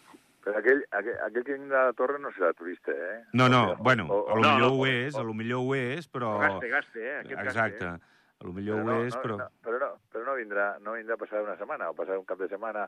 però 0.45 0.57
aquell, 0.61 0.81
aquell, 0.97 1.19
aquell 1.27 1.45
que 1.45 1.57
vindrà 1.59 1.83
a 1.83 1.89
la 1.91 1.97
torre 1.97 2.19
no 2.21 2.31
serà 2.33 2.53
turista, 2.57 2.93
eh? 2.93 3.19
no, 3.37 3.49
no, 3.53 3.73
O- 3.73 3.77
bueno, 3.77 4.07
o- 4.09 4.29
a 4.33 4.35
lo 4.35 4.41
o- 4.41 4.45
millor 4.55 4.61
no, 4.61 4.69
ho 4.73 4.81
o- 4.81 4.87
és, 4.87 5.17
a 5.17 5.23
lo 5.23 5.35
millor 5.35 5.61
ho 5.67 5.75
és, 5.77 6.09
però... 6.09 6.39
Gaste, 6.41 6.69
gaste, 6.73 7.03
eh? 7.05 7.19
Aquest 7.21 7.41
Exacte, 7.43 7.85
gaste, 7.85 8.13
a 8.41 8.45
lo 8.49 8.53
millor 8.57 8.81
Però 8.81 8.87
ho 8.87 8.95
no, 8.95 9.05
és, 9.05 9.15
no, 9.15 9.21
però... 9.23 9.37
No, 9.43 9.49
però, 9.63 9.79
no, 9.83 9.91
però 10.13 10.25
no, 10.31 10.35
vindrà, 10.41 10.69
no 10.81 10.97
vindrà 10.97 11.19
a 11.19 11.21
passar 11.21 11.43
una 11.45 11.59
setmana 11.61 11.91
o 11.91 11.95
passar 11.99 12.17
un 12.19 12.25
cap 12.25 12.41
de 12.41 12.49
setmana 12.49 12.87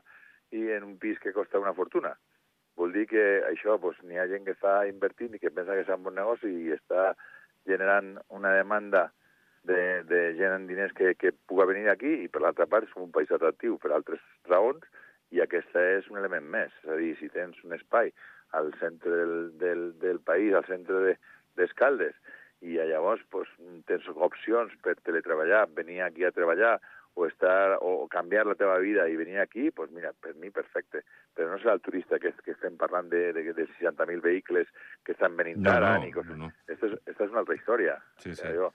i 0.57 0.65
en 0.71 0.83
un 0.83 0.97
pis 0.97 1.19
que 1.19 1.33
costa 1.33 1.59
una 1.61 1.73
fortuna. 1.77 2.15
Vol 2.77 2.91
dir 2.93 3.07
que 3.09 3.21
això, 3.49 3.77
doncs, 3.81 4.01
n'hi 4.05 4.17
ha 4.21 4.27
gent 4.29 4.45
que 4.45 4.53
està 4.53 4.79
invertint 4.89 5.33
i 5.33 5.39
que 5.41 5.49
pensa 5.53 5.73
que 5.73 5.81
és 5.85 5.89
un 5.93 6.03
bon 6.05 6.13
negoci 6.17 6.49
i 6.49 6.73
està 6.75 7.11
generant 7.67 8.15
una 8.33 8.53
demanda 8.55 9.07
de, 9.67 10.03
de 10.07 10.21
gent 10.39 10.53
amb 10.55 10.69
diners 10.71 10.93
que, 10.95 11.13
que 11.19 11.33
puga 11.49 11.67
venir 11.67 11.89
aquí 11.91 12.13
i, 12.23 12.29
per 12.31 12.41
l'altra 12.41 12.65
part, 12.71 12.87
és 12.87 12.95
un 12.95 13.11
país 13.11 13.31
atractiu 13.35 13.77
per 13.83 13.91
altres 13.91 14.23
raons 14.47 14.83
i 15.35 15.41
aquesta 15.43 15.83
és 15.97 16.07
un 16.09 16.21
element 16.21 16.45
més. 16.47 16.71
És 16.83 16.89
a 16.93 16.95
dir, 16.99 17.13
si 17.19 17.27
tens 17.33 17.59
un 17.67 17.75
espai 17.75 18.13
al 18.55 18.71
centre 18.79 19.11
del, 19.11 19.35
del, 19.59 19.81
del 19.99 20.19
país, 20.23 20.53
al 20.55 20.65
centre 20.69 21.01
de- 21.03 21.17
d'Escaldes, 21.59 22.15
i 22.63 22.77
llavors 22.77 23.21
pues, 23.29 23.49
tens 23.89 24.07
opcions 24.15 24.71
per 24.85 24.95
teletreballar, 25.03 25.65
venir 25.75 25.99
aquí 26.05 26.23
a 26.25 26.31
treballar 26.31 26.77
o, 27.17 27.25
estar, 27.25 27.79
o 27.81 28.07
canviar 28.07 28.45
la 28.45 28.53
teva 28.55 28.77
vida 28.77 29.07
i 29.09 29.15
venir 29.17 29.39
aquí, 29.41 29.71
pues 29.71 29.89
mira, 29.91 30.11
per 30.13 30.35
mi 30.37 30.51
perfecte. 30.53 31.01
Però 31.33 31.49
no 31.49 31.57
serà 31.57 31.73
el 31.73 31.81
turista 31.81 32.19
que, 32.21 32.29
que 32.45 32.53
estem 32.53 32.77
parlant 32.77 33.09
de, 33.09 33.31
de, 33.33 33.41
de 33.57 33.65
60.000 33.79 34.21
vehicles 34.21 34.69
que 35.03 35.15
estan 35.15 35.33
venint 35.37 35.63
No, 35.65 35.71
ara 35.73 35.95
no, 35.97 36.03
ni 36.05 36.11
coses. 36.13 36.37
no, 36.37 36.45
no. 36.45 36.51
Esta, 36.69 36.91
és, 36.91 36.99
esta 37.09 37.25
és 37.25 37.33
una 37.33 37.41
altra 37.41 37.57
història. 37.57 37.95
Sí, 38.21 38.35
sí. 38.37 38.51
Jo, 38.53 38.69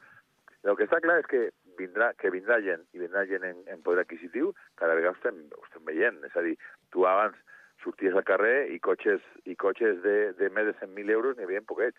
el 0.66 0.78
que 0.78 0.88
està 0.88 0.98
clar 1.04 1.20
és 1.22 1.28
que 1.30 1.44
vindrà, 1.78 2.10
que 2.18 2.32
vindrà 2.34 2.58
gent, 2.66 2.82
i 2.94 3.02
vindrà 3.02 3.22
gent 3.30 3.46
en, 3.46 3.62
en 3.70 3.84
poder 3.86 4.02
adquisitiu, 4.02 4.50
cada 4.78 4.98
vegada 4.98 5.14
ho 5.14 5.20
estem, 5.20 5.38
ho 5.54 5.62
estem 5.68 5.86
veient. 5.86 6.18
És 6.26 6.34
a 6.34 6.42
dir, 6.46 6.56
tu 6.90 7.06
abans 7.06 7.38
sorties 7.84 8.14
al 8.18 8.26
carrer 8.26 8.72
i 8.74 8.80
cotxes, 8.82 9.22
i 9.46 9.54
cotxes 9.58 10.02
de, 10.02 10.16
de 10.38 10.50
més 10.54 10.66
de 10.70 10.74
100.000 10.82 11.14
euros 11.14 11.38
n'hi 11.38 11.46
havia 11.46 11.62
poquets. 11.66 11.98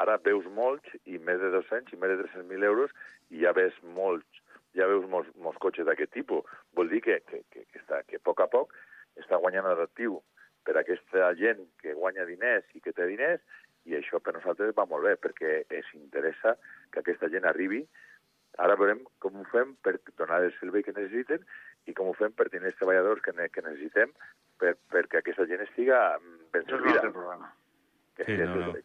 Ara 0.00 0.16
veus 0.24 0.48
molts, 0.56 0.88
i 1.04 1.20
més 1.20 1.38
de 1.38 1.52
200 1.54 1.92
i 1.92 2.00
més 2.00 2.16
de 2.16 2.24
300.000 2.32 2.66
euros, 2.72 2.96
i 3.30 3.44
ja 3.44 3.52
ves 3.56 3.76
molts, 3.96 4.40
ja 4.74 4.86
veus 4.90 5.06
molts, 5.10 5.30
molts 5.40 5.58
cotxes 5.62 5.86
d'aquest 5.86 6.12
tipus. 6.12 6.44
Vol 6.74 6.88
dir 6.90 7.00
que, 7.04 7.20
que, 7.28 7.42
que, 7.50 7.64
que, 7.70 7.80
està, 7.82 8.02
que 8.08 8.20
a 8.20 8.24
poc 8.24 8.40
a 8.44 8.48
poc 8.50 8.74
està 9.20 9.38
guanyant 9.38 9.66
atractiu 9.70 10.20
per 10.64 10.76
a 10.76 10.80
aquesta 10.82 11.34
gent 11.38 11.60
que 11.82 11.94
guanya 11.94 12.24
diners 12.26 12.64
i 12.74 12.80
que 12.80 12.92
té 12.96 13.06
diners, 13.06 13.42
i 13.84 13.94
això 13.98 14.18
per 14.24 14.32
nosaltres 14.34 14.72
va 14.76 14.86
molt 14.88 15.04
bé, 15.04 15.14
perquè 15.20 15.64
es 15.68 15.90
interessa 15.94 16.56
que 16.90 17.02
aquesta 17.02 17.28
gent 17.28 17.44
arribi. 17.44 17.82
Ara 18.62 18.76
veurem 18.78 19.02
com 19.20 19.34
ho 19.40 19.44
fem 19.50 19.74
per 19.82 19.98
donar 20.16 20.40
el 20.44 20.54
servei 20.60 20.82
que 20.86 20.94
necessiten 20.96 21.42
i 21.90 21.92
com 21.92 22.08
ho 22.08 22.14
fem 22.16 22.32
per 22.32 22.46
tenir 22.48 22.70
els 22.70 22.78
treballadors 22.78 23.20
que, 23.20 23.34
ne 23.36 23.48
que 23.52 23.64
necessitem 23.66 24.14
per, 24.62 24.76
perquè 24.94 25.20
aquesta 25.20 25.44
gent 25.50 25.64
estiga 25.66 25.98
ben 26.54 26.62
Això 26.62 26.78
és 26.78 26.80
un 26.80 26.86
servida. 26.86 27.00
altre 27.00 27.12
problema. 27.18 27.50
Que, 28.14 28.24
Sí, 28.24 28.36
que, 28.38 28.46
no, 28.46 28.54
no. 28.62 28.72
que, 28.72 28.82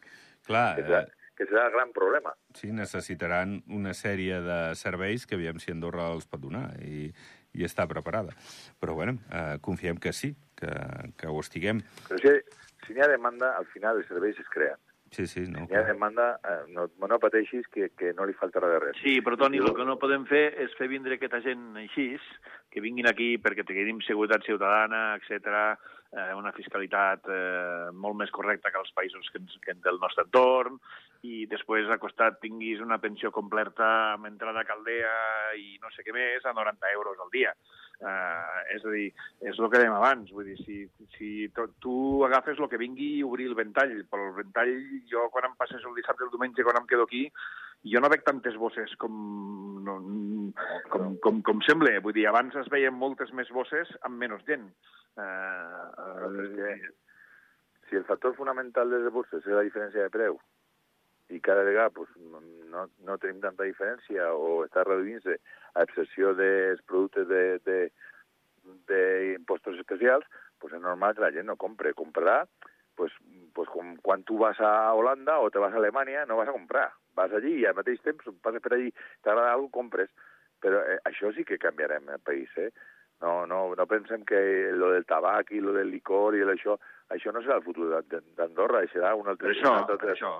Clar, 0.48 0.66
que, 0.76 0.82
eh, 0.82 1.19
que 1.40 1.48
serà 1.48 1.66
el 1.70 1.72
gran 1.72 1.92
problema. 1.96 2.34
sí, 2.52 2.68
necessitaran 2.76 3.62
una 3.72 3.94
sèrie 3.96 4.42
de 4.44 4.58
serveis 4.76 5.24
que 5.26 5.38
aviam 5.40 5.58
si 5.58 5.72
Andorra 5.72 6.10
els 6.12 6.26
pot 6.28 6.42
donar 6.44 6.66
i, 6.84 7.08
i 7.56 7.64
està 7.64 7.86
preparada. 7.88 8.34
Però, 8.78 8.92
bueno, 8.94 9.16
eh, 9.32 9.56
confiem 9.64 9.96
que 9.96 10.12
sí, 10.12 10.34
que, 10.54 10.68
que 11.16 11.26
ho 11.32 11.40
estiguem. 11.40 11.80
Però 12.10 12.20
si, 12.20 12.36
si 12.86 12.92
n'hi 12.94 13.00
ha 13.00 13.08
demanda, 13.08 13.54
al 13.56 13.64
final 13.72 13.98
els 14.02 14.08
serveis 14.12 14.38
es 14.38 14.48
creen. 14.52 14.76
Sí, 15.10 15.24
sí, 15.26 15.40
no, 15.50 15.64
Si 15.66 15.72
n'hi 15.72 15.78
ha 15.80 15.86
demanda, 15.88 16.26
eh, 16.44 16.60
no, 16.70 16.84
no 17.08 17.16
pateixis 17.18 17.66
que, 17.72 17.88
que 17.98 18.12
no 18.14 18.28
li 18.28 18.36
faltarà 18.38 18.68
de 18.70 18.78
res. 18.84 19.00
Sí, 19.02 19.16
però 19.26 19.40
Toni, 19.40 19.58
Jo- 19.58 19.72
el 19.72 19.74
que 19.80 19.86
no 19.88 19.96
podem 19.98 20.28
fer 20.28 20.44
és 20.62 20.76
fer 20.78 20.86
vindre 20.92 21.16
aquesta 21.16 21.40
gent 21.42 21.64
així, 21.80 22.12
que 22.70 22.84
vinguin 22.84 23.08
aquí 23.10 23.32
perquè 23.42 23.64
tenim 23.66 23.98
seguretat 24.06 24.44
ciutadana, 24.46 25.16
etc, 25.18 25.74
eh, 26.12 26.32
una 26.34 26.52
fiscalitat 26.56 27.28
eh, 27.30 27.90
molt 27.92 28.18
més 28.18 28.32
correcta 28.34 28.72
que 28.72 28.80
els 28.80 28.92
països 28.96 29.30
que, 29.30 29.42
ens, 29.42 29.58
que 29.62 29.76
del 29.84 30.00
nostre 30.02 30.26
entorn, 30.26 30.80
i 31.26 31.44
després 31.50 31.88
al 31.88 32.00
costat 32.00 32.40
tinguis 32.42 32.80
una 32.80 32.98
pensió 33.02 33.30
completa 33.34 33.90
amb 34.14 34.30
entrada 34.30 34.62
a 34.62 34.68
caldea 34.68 35.12
i 35.60 35.76
no 35.82 35.92
sé 35.94 36.04
què 36.06 36.14
més 36.16 36.46
a 36.46 36.56
90 36.56 36.92
euros 36.96 37.20
al 37.20 37.32
dia. 37.34 37.54
Uh, 38.00 38.60
és 38.72 38.84
a 38.88 38.92
dir, 38.94 39.08
és 39.44 39.58
el 39.60 39.66
que 39.68 39.76
dèiem 39.76 39.92
abans, 39.92 40.30
vull 40.32 40.46
dir, 40.48 40.54
si, 40.64 40.76
si 41.18 41.50
to, 41.52 41.66
tu 41.84 41.96
agafes 42.24 42.56
el 42.56 42.70
que 42.72 42.80
vingui 42.80 43.10
i 43.18 43.26
obrir 43.26 43.50
el 43.50 43.58
ventall, 43.58 43.92
però 44.08 44.30
el 44.30 44.38
ventall, 44.38 44.72
jo 45.10 45.26
quan 45.34 45.50
em 45.50 45.58
passes 45.58 45.84
el 45.84 45.98
dissabte 45.98 46.24
i 46.24 46.30
el 46.30 46.32
diumenge, 46.32 46.64
quan 46.64 46.80
em 46.80 46.88
quedo 46.88 47.04
aquí, 47.04 47.26
jo 47.92 48.00
no 48.00 48.08
veig 48.12 48.24
tantes 48.24 48.56
bosses 48.60 48.96
com, 49.00 49.12
no, 49.84 49.98
com, 50.92 51.16
com, 51.24 51.42
com 51.46 51.62
sembla. 51.66 51.96
Vull 52.04 52.16
dir, 52.16 52.26
abans 52.30 52.56
es 52.60 52.70
veien 52.72 52.96
moltes 52.96 53.32
més 53.36 53.50
bosses 53.54 53.90
amb 54.06 54.20
menys 54.20 54.46
gent. 54.48 54.70
Uh, 55.20 56.30
que 56.54 56.74
si 57.90 57.98
el 57.98 58.06
factor 58.06 58.36
fonamental 58.38 58.92
dels 58.92 59.10
buses 59.12 59.42
és 59.42 59.52
la 59.52 59.66
diferència 59.66 60.06
de 60.06 60.14
preu 60.14 60.38
i 61.30 61.40
cada 61.42 61.64
vegada 61.66 61.90
pues, 61.90 62.08
no, 62.30 62.40
no, 63.06 63.16
tenim 63.22 63.40
tanta 63.42 63.66
diferència 63.66 64.30
o 64.34 64.64
està 64.66 64.84
reduint-se 64.86 65.36
a 65.74 65.84
excepció 65.86 66.32
dels 66.38 66.82
productes 66.90 67.28
de, 67.30 67.42
de, 67.66 67.78
d'impostos 68.90 69.78
especials, 69.78 70.26
pues 70.58 70.74
és 70.74 70.82
normal 70.82 71.14
que 71.14 71.24
la 71.24 71.32
gent 71.34 71.46
no 71.50 71.58
compre. 71.60 71.94
Comprarà 71.98 72.42
pues, 72.98 73.14
pues 73.54 73.70
com 73.72 73.94
quan 74.02 74.24
tu 74.28 74.38
vas 74.38 74.58
a 74.60 74.92
Holanda 74.94 75.38
o 75.40 75.50
te 75.50 75.62
vas 75.62 75.74
a 75.74 75.78
Alemanya, 75.78 76.26
no 76.26 76.36
vas 76.36 76.50
a 76.50 76.56
comprar. 76.56 76.90
Vas 77.14 77.32
allí 77.32 77.60
i 77.60 77.66
al 77.66 77.78
mateix 77.78 78.02
temps 78.04 78.26
passes 78.42 78.62
per 78.62 78.74
allí, 78.74 78.90
t'agrada 79.22 79.54
alguna 79.54 79.70
cosa, 79.70 79.78
compres. 79.78 80.10
Però 80.60 80.80
eh, 80.84 80.98
això 81.08 81.32
sí 81.36 81.44
que 81.48 81.58
canviarem 81.58 82.08
el 82.12 82.22
país, 82.24 82.50
eh? 82.56 82.70
No, 83.20 83.44
no, 83.46 83.74
no 83.76 83.86
pensem 83.86 84.24
que 84.24 84.40
lo 84.72 84.92
del 84.94 85.04
tabac 85.04 85.50
i 85.52 85.60
lo 85.60 85.74
del 85.76 85.90
licor 85.92 86.36
i 86.36 86.44
això, 86.44 86.78
això 87.12 87.32
no 87.32 87.42
serà 87.44 87.58
el 87.60 87.66
futur 87.66 87.90
d'Andorra, 88.08 88.80
serà 88.92 89.12
un 89.14 89.28
altre... 89.28 89.50
Per 89.50 89.56
això, 89.56 89.72
un 89.74 89.82
altre, 89.82 89.98
per 90.00 90.14
això. 90.14 90.32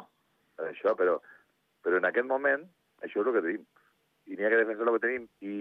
Per 0.57 0.69
això, 0.71 0.95
però, 0.97 1.19
però 1.85 2.01
en 2.01 2.09
aquest 2.09 2.29
moment 2.29 2.65
això 3.05 3.21
és 3.21 3.27
el 3.27 3.37
que 3.37 3.45
tenim. 3.45 3.67
I 4.31 4.37
n'hi 4.37 4.47
ha 4.47 4.53
que 4.53 4.61
defensar 4.63 4.87
el 4.87 4.97
que 4.97 5.05
tenim. 5.05 5.27
I 5.45 5.55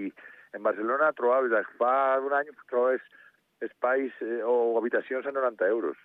en 0.56 0.64
Barcelona 0.64 1.12
trobaves, 1.18 1.74
fa 1.80 1.94
un 2.24 2.36
any, 2.40 2.52
trobes 2.72 3.04
espais 3.66 4.16
eh, 4.24 4.40
o 4.44 4.78
habitacions 4.80 5.28
a 5.28 5.36
90 5.36 5.68
euros. 5.68 5.98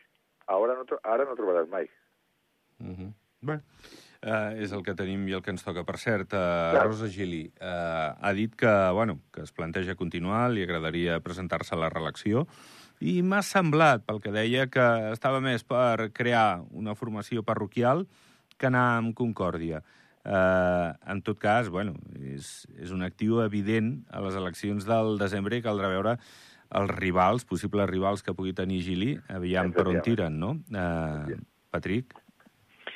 Ara 0.50 0.74
no, 0.76 0.98
ara 1.02 1.26
no 1.28 1.36
trobaràs 1.38 1.70
mai. 1.70 1.88
Uh 2.80 2.90
-huh. 2.90 3.12
Bé, 3.44 3.60
uh, 4.24 4.52
és 4.60 4.72
el 4.72 4.82
que 4.84 4.96
tenim 4.98 5.26
i 5.28 5.36
el 5.36 5.42
que 5.44 5.52
ens 5.54 5.64
toca. 5.64 5.84
Per 5.86 5.98
cert, 6.00 6.34
uh, 6.34 6.80
Rosa 6.82 7.08
Gili 7.12 7.44
uh, 7.60 8.14
ha 8.18 8.32
dit 8.36 8.54
que, 8.58 8.72
bueno, 8.96 9.20
que 9.34 9.44
es 9.44 9.52
planteja 9.52 9.96
continuar, 10.00 10.48
li 10.50 10.64
agradaria 10.64 11.20
presentar-se 11.24 11.76
a 11.76 11.80
la 11.80 11.92
reelecció, 11.92 12.46
i 13.04 13.18
m'ha 13.26 13.42
semblat, 13.44 14.04
pel 14.06 14.20
que 14.22 14.32
deia, 14.32 14.68
que 14.72 14.84
estava 15.12 15.42
més 15.44 15.66
per 15.66 16.10
crear 16.14 16.62
una 16.72 16.94
formació 16.96 17.42
parroquial 17.44 18.06
que 18.56 18.70
anar 18.70 18.86
amb 19.00 19.14
Concòrdia. 19.18 19.82
Uh, 20.24 20.94
en 21.12 21.20
tot 21.20 21.36
cas, 21.36 21.68
bueno, 21.68 21.98
és, 22.16 22.64
és 22.80 22.94
un 22.94 23.04
actiu 23.04 23.42
evident 23.44 23.98
a 24.08 24.22
les 24.24 24.38
eleccions 24.40 24.86
del 24.88 25.18
desembre 25.20 25.58
i 25.58 25.64
caldrà 25.64 25.90
veure 25.92 26.16
els 26.74 26.90
rivals, 26.96 27.44
possibles 27.44 27.90
rivals 27.90 28.24
que 28.24 28.32
pugui 28.34 28.54
tenir 28.56 28.80
Gili, 28.86 29.12
aviam 29.28 29.74
per 29.74 29.84
on 29.90 30.00
tiren, 30.06 30.40
no? 30.40 30.54
Uh, 30.72 31.36
Patrick? 31.74 32.23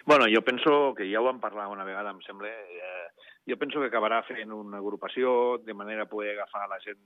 Bueno, 0.09 0.25
jo 0.33 0.41
penso 0.41 0.95
que 0.97 1.05
ja 1.05 1.21
ho 1.21 1.25
vam 1.27 1.37
parlar 1.39 1.67
una 1.69 1.85
vegada, 1.85 2.15
em 2.15 2.21
sembla. 2.25 2.49
Eh, 2.49 3.09
jo 3.45 3.59
penso 3.61 3.77
que 3.83 3.91
acabarà 3.91 4.23
fent 4.25 4.49
una 4.57 4.79
agrupació 4.81 5.59
de 5.61 5.75
manera 5.77 6.07
a 6.07 6.09
poder 6.09 6.31
agafar 6.33 6.63
la 6.67 6.79
gent 6.81 6.97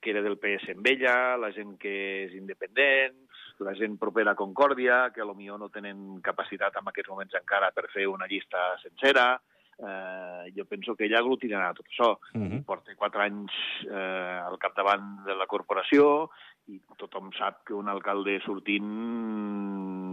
que 0.00 0.08
era 0.14 0.22
del 0.24 0.38
PS 0.40 0.72
amb 0.72 0.88
ella, 0.88 1.36
la 1.36 1.50
gent 1.52 1.74
que 1.76 1.92
és 2.24 2.32
independent, 2.38 3.18
la 3.60 3.74
gent 3.76 3.98
propera 4.00 4.32
a 4.32 4.38
Concòrdia, 4.40 5.10
que 5.12 5.20
potser 5.20 5.58
no 5.60 5.68
tenen 5.68 6.22
capacitat 6.24 6.80
en 6.80 6.88
aquests 6.88 7.12
moments 7.12 7.36
encara 7.36 7.68
per 7.76 7.90
fer 7.92 8.06
una 8.08 8.24
llista 8.24 8.70
sencera, 8.80 9.34
eh, 9.76 10.48
jo 10.56 10.64
penso 10.64 10.96
que 10.96 11.04
ella 11.04 11.20
aglutinarà 11.20 11.74
tot 11.74 11.92
això. 11.92 12.16
Uh 12.32 12.38
Mhm. 12.38 12.52
-huh. 12.52 12.64
Porta 12.64 12.96
quatre 12.96 13.20
anys 13.22 13.52
eh, 13.84 14.40
al 14.48 14.56
capdavant 14.56 15.26
de 15.26 15.34
la 15.34 15.46
corporació 15.46 16.30
i 16.70 16.80
tothom 17.00 17.30
sap 17.36 17.64
que 17.68 17.74
un 17.76 17.88
alcalde 17.90 18.38
sortint 18.44 18.90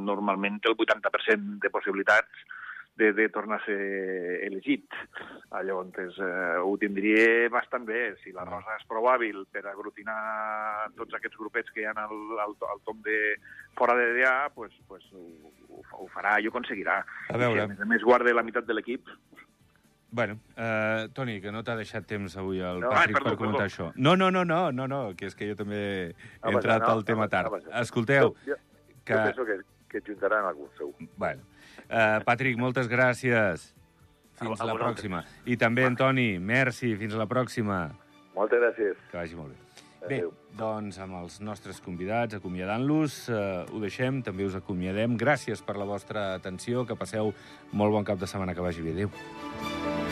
normalment 0.07 0.61
té 0.63 0.71
el 0.71 0.77
80% 0.77 1.59
de 1.63 1.73
possibilitats 1.73 2.45
de, 2.97 3.13
de 3.13 3.29
tornar 3.29 3.59
a 3.61 3.65
ser 3.65 4.43
elegit. 4.47 4.89
Llavors, 5.53 6.17
eh, 6.17 6.57
ho 6.57 6.73
tindria 6.81 7.47
bastant 7.53 7.85
bé. 7.85 8.15
Si 8.23 8.33
la 8.33 8.45
Rosa 8.47 8.75
és 8.79 8.87
prou 8.89 9.05
hàbil 9.11 9.43
per 9.53 9.63
aglutinar 9.69 10.89
tots 10.97 11.13
aquests 11.13 11.37
grupets 11.37 11.69
que 11.73 11.83
hi 11.83 11.87
ha 11.87 11.93
al, 11.93 12.17
al, 12.41 12.57
al 12.73 12.81
tom 12.87 13.03
de 13.05 13.19
fora 13.77 13.95
de 13.99 14.09
d'allà, 14.09 14.49
pues, 14.55 14.73
pues, 14.89 15.05
ho, 15.13 15.53
ho, 15.69 15.83
ho 16.01 16.09
farà 16.15 16.39
i 16.41 16.49
ho 16.49 16.53
aconseguirà. 16.55 16.97
A 17.29 17.37
veure. 17.37 17.61
Si 17.61 17.65
a 17.67 17.71
més 17.75 17.85
a 17.85 17.89
més 17.93 18.07
guarda 18.07 18.33
la 18.33 18.45
meitat 18.47 18.65
de 18.65 18.75
l'equip, 18.75 19.13
Bueno, 20.09 20.39
uh, 20.55 21.09
Toni, 21.13 21.41
que 21.43 21.51
no 21.51 21.63
t'ha 21.67 21.75
deixat 21.75 22.05
temps 22.07 22.37
avui 22.39 22.61
el 22.63 22.79
No, 22.79 22.89
Patrick 22.89 23.17
ai, 23.17 23.23
perdó, 23.23 23.29
per 23.33 23.37
comentar 23.41 23.65
això. 23.67 23.89
No, 23.95 24.15
no, 24.15 24.29
no, 24.31 24.45
no, 24.47 24.71
no, 24.71 24.87
no, 24.87 24.99
que 25.19 25.27
és 25.27 25.35
que 25.35 25.49
jo 25.49 25.55
també 25.59 25.81
he 25.81 26.13
No 26.45 26.53
entrat 26.61 26.81
no, 26.85 26.93
al 26.93 27.03
tema 27.05 27.25
no, 27.27 27.29
tard. 27.29 27.51
no. 27.51 27.73
Escolteu, 27.81 28.31
Jo, 28.45 28.55
jo, 28.55 28.59
que... 29.03 29.13
jo 29.13 29.23
penso 29.25 29.45
que, 29.45 29.57
que 29.91 30.01
juntaran 30.07 30.45
algun 30.45 30.69
segur. 30.77 30.95
Bueno, 31.17 31.41
uh, 31.89 32.23
Patrick, 32.23 32.57
moltes 32.57 32.87
gràcies. 32.87 33.73
Fins 34.39 34.59
A- 34.61 34.63
a 34.63 34.67
la 34.69 34.75
pròxima. 34.79 35.23
I 35.45 35.57
també, 35.57 35.83
Antoni, 35.85 36.37
merci, 36.39 36.95
fins 36.95 37.13
a 37.13 37.17
la 37.17 37.27
pròxima. 37.27 37.89
Moltes 38.35 38.59
gràcies. 38.63 38.95
Que 39.11 39.17
vagi 39.17 39.35
molt 39.35 39.49
bé. 39.51 39.66
Bé, 40.05 40.21
doncs 40.57 40.99
amb 41.01 41.17
els 41.19 41.39
nostres 41.41 41.81
convidats, 41.83 42.37
acomiadant-los, 42.37 43.17
eh, 43.29 43.39
ho 43.71 43.81
deixem, 43.81 44.21
també 44.23 44.45
us 44.45 44.55
acomiadem. 44.55 45.17
Gràcies 45.17 45.63
per 45.65 45.77
la 45.77 45.89
vostra 45.89 46.33
atenció, 46.35 46.85
que 46.85 46.95
passeu 46.95 47.33
molt 47.71 47.91
bon 47.91 48.05
cap 48.05 48.19
de 48.19 48.29
setmana, 48.29 48.53
que 48.53 48.61
vagi 48.61 48.85
bé. 48.85 48.93
Adéu. 48.97 50.06